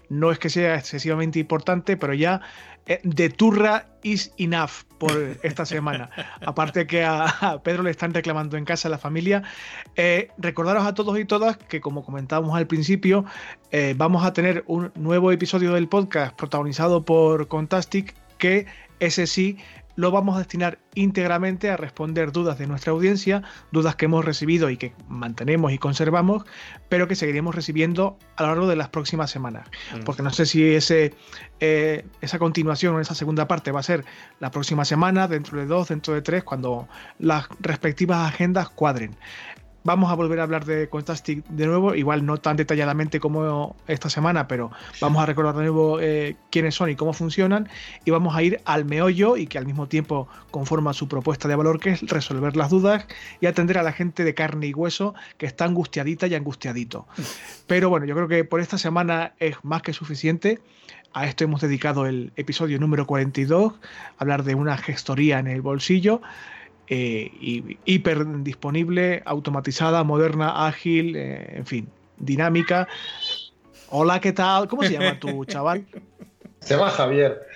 [0.10, 2.42] no es que sea excesivamente importante, pero ya
[2.86, 6.10] eh, de turra is enough por esta semana.
[6.46, 9.42] Aparte que a, Pedro le están reclamando en casa la familia.
[9.96, 13.24] Eh, recordaros a todos y todas que, como comentábamos al principio,
[13.72, 18.66] eh, vamos a tener un nuevo episodio del podcast protagonizado por Contastic, que
[19.00, 19.58] ese sí
[19.96, 24.70] lo vamos a destinar íntegramente a responder dudas de nuestra audiencia, dudas que hemos recibido
[24.70, 26.44] y que mantenemos y conservamos,
[26.90, 29.68] pero que seguiremos recibiendo a lo largo de las próximas semanas.
[29.96, 30.04] Mm.
[30.04, 31.14] Porque no sé si ese,
[31.60, 34.06] eh, esa continuación o esa segunda parte va a ser
[34.40, 36.88] la próxima semana, dentro de dos, dentro de tres, cuando
[37.20, 39.16] las respectivas agendas cuadren.
[39.84, 44.12] Vamos a volver a hablar de Contastic de nuevo, igual no tan detalladamente como esta
[44.12, 47.68] semana, pero vamos a recordar de nuevo eh, quiénes son y cómo funcionan
[48.06, 51.56] y vamos a ir al meollo y que al mismo tiempo conforma su propuesta de
[51.56, 53.08] valor, que es resolver las dudas
[53.40, 57.08] y atender a la gente de carne y hueso que está angustiadita y angustiadito.
[57.66, 60.60] Pero bueno, yo creo que por esta semana es más que suficiente.
[61.14, 63.74] A esto hemos dedicado el episodio número 42,
[64.18, 66.22] hablar de una gestoría en el bolsillo
[66.94, 72.86] eh, hiper disponible, automatizada, moderna, ágil, eh, en fin, dinámica.
[73.90, 74.68] Hola, ¿qué tal?
[74.68, 75.86] ¿Cómo se llama tu chaval?
[76.60, 77.48] Se llama Javier.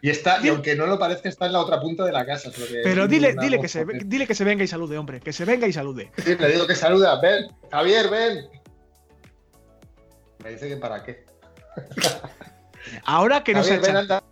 [0.00, 2.50] Y está, y aunque no lo parezca, está en la otra punta de la casa.
[2.82, 5.20] Pero dile, dile, que se, dile que se venga y salude, hombre.
[5.20, 6.10] Que se venga y salude.
[6.18, 7.20] Sí, le digo que saluda.
[7.20, 8.48] Ven, Javier, ven.
[10.42, 11.24] Me dice que para qué.
[13.04, 14.24] Ahora que no se ven, anda.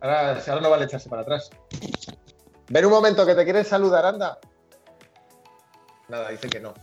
[0.00, 1.50] Ahora, ahora no vale echarse para atrás.
[2.68, 4.38] Ven un momento, que te quieren saludar, anda.
[6.08, 6.74] Nada, dice que no.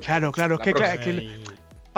[0.00, 1.40] claro, claro, es que, que,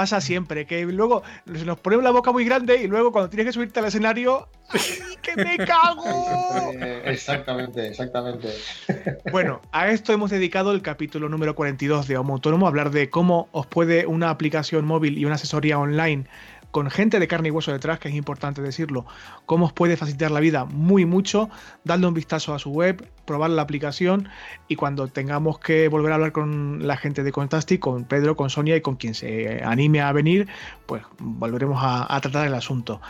[0.00, 3.52] pasa siempre, que luego nos ponemos la boca muy grande y luego cuando tienes que
[3.52, 6.72] subirte al escenario, ¡ay, que me cago!
[7.04, 8.48] Exactamente, exactamente.
[9.30, 13.48] Bueno, a esto hemos dedicado el capítulo número 42 de Homo Autónomo, hablar de cómo
[13.52, 16.26] os puede una aplicación móvil y una asesoría online
[16.70, 19.06] con gente de carne y hueso detrás, que es importante decirlo,
[19.46, 21.50] cómo os puede facilitar la vida muy mucho,
[21.84, 24.28] darle un vistazo a su web, probar la aplicación
[24.68, 28.50] y cuando tengamos que volver a hablar con la gente de Contastic, con Pedro, con
[28.50, 30.48] Sonia y con quien se anime a venir,
[30.86, 33.00] pues volveremos a, tratar el asunto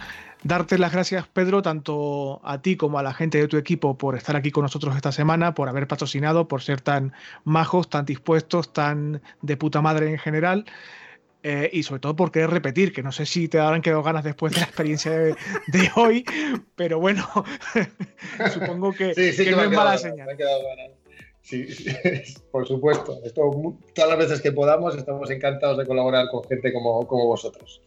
[0.43, 4.17] darte las gracias, Pedro, tanto a ti como a la gente de tu equipo por
[4.17, 7.13] estar aquí con nosotros esta semana, por haber patrocinado, por ser tan
[7.45, 10.65] majos, tan dispuestos, tan de puta madre en general.
[11.43, 14.25] Eh, y sobre todo por querer repetir, que no sé si te habrán quedado ganas
[14.25, 15.35] después de la experiencia de,
[15.97, 16.25] hoy,
[16.77, 17.27] pero bueno,
[18.53, 19.15] supongo que,
[19.51, 20.29] no es mala señal.
[21.41, 21.67] Sí,
[22.53, 23.19] por supuesto.
[23.35, 27.81] todas las veces que podamos estamos encantados de colaborar con gente como, como vosotros.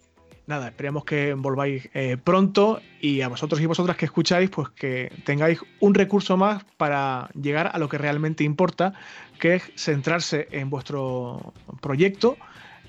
[0.45, 5.10] Nada, esperemos que volváis eh, pronto y a vosotros y vosotras que escucháis, pues que
[5.26, 8.93] tengáis un recurso más para llegar a lo que realmente importa,
[9.39, 12.36] que es centrarse en vuestro proyecto,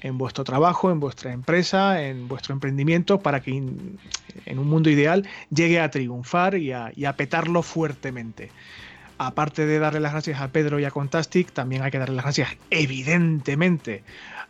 [0.05, 5.27] en vuestro trabajo, en vuestra empresa, en vuestro emprendimiento, para que en un mundo ideal
[5.49, 8.51] llegue a triunfar y a, petarlo fuertemente.
[9.17, 12.27] Aparte de darle las gracias a Pedro y a Contastic, también hay que darle las
[12.27, 14.05] gracias, evidentemente,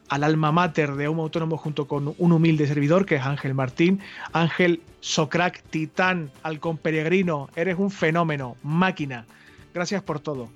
[0.08, 4.00] al alma mater de Homo Autónomo junto con un humilde servidor que es Ángel Martín.
[4.32, 9.24] Ángel Socrac, titán, halcón peregrino, eres un fenómeno, máquina.
[9.72, 10.48] Gracias por todo.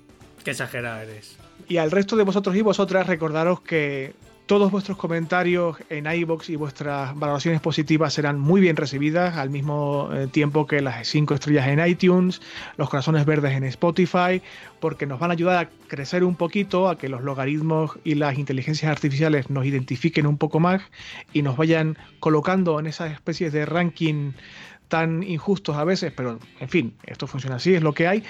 [0.43, 1.37] Qué exagerado eres.
[1.69, 4.13] Y al resto de vosotros y vosotras recordaros que
[4.49, 10.09] todos vuestros comentarios en iBox y vuestras valoraciones positivas serán muy bien recibidas, al mismo
[10.11, 12.41] eh, tiempo que las 5 estrellas en iTunes,
[12.75, 14.41] los corazones verdes en Spotify,
[14.79, 18.39] porque nos van a ayudar a crecer un poquito, a que los logaritmos y las
[18.39, 20.81] inteligencias artificiales nos identifiquen un poco más
[21.31, 24.31] y nos vayan colocando en esas especies de ranking
[24.87, 28.23] tan injustos a veces, pero en fin, esto funciona así, es lo que hay,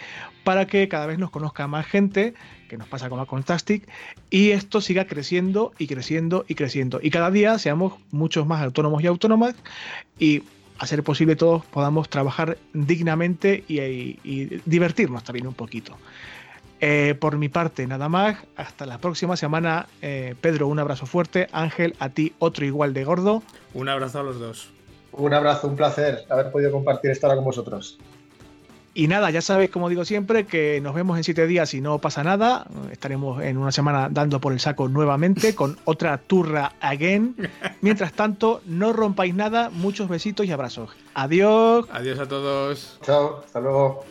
[0.44, 2.34] para que cada vez nos conozca más gente,
[2.70, 3.86] que nos pasa como a Contastic,
[4.30, 7.00] y esto siga creciendo y creciendo y creciendo.
[7.04, 9.56] Y cada día seamos muchos más autónomos y autónomas
[10.18, 10.44] y
[10.78, 15.98] a ser posible todos podamos trabajar dignamente y, divertirnos también un poquito.
[16.82, 18.38] Eh, por mi parte, nada más.
[18.56, 19.88] Hasta la próxima semana.
[20.02, 21.50] Eh, Pedro, un abrazo fuerte.
[21.52, 23.44] Ángel, a ti otro igual de gordo.
[23.74, 24.70] Un abrazo a los dos.
[25.12, 28.00] Un abrazo, un placer haber podido compartir esta hora con vosotros.
[28.94, 32.00] Y nada, ya sabéis, como digo siempre, que nos vemos en siete días y no
[32.00, 32.68] pasa nada.
[32.92, 37.36] Estaremos en una semana dando por el saco nuevamente con otra turra again.
[37.82, 39.70] Mientras tanto, no rompáis nada.
[39.70, 40.90] Muchos besitos y abrazos.
[41.14, 41.86] Adiós.
[41.92, 43.00] Adiós a todos.
[43.04, 44.06] Chao, hasta luego.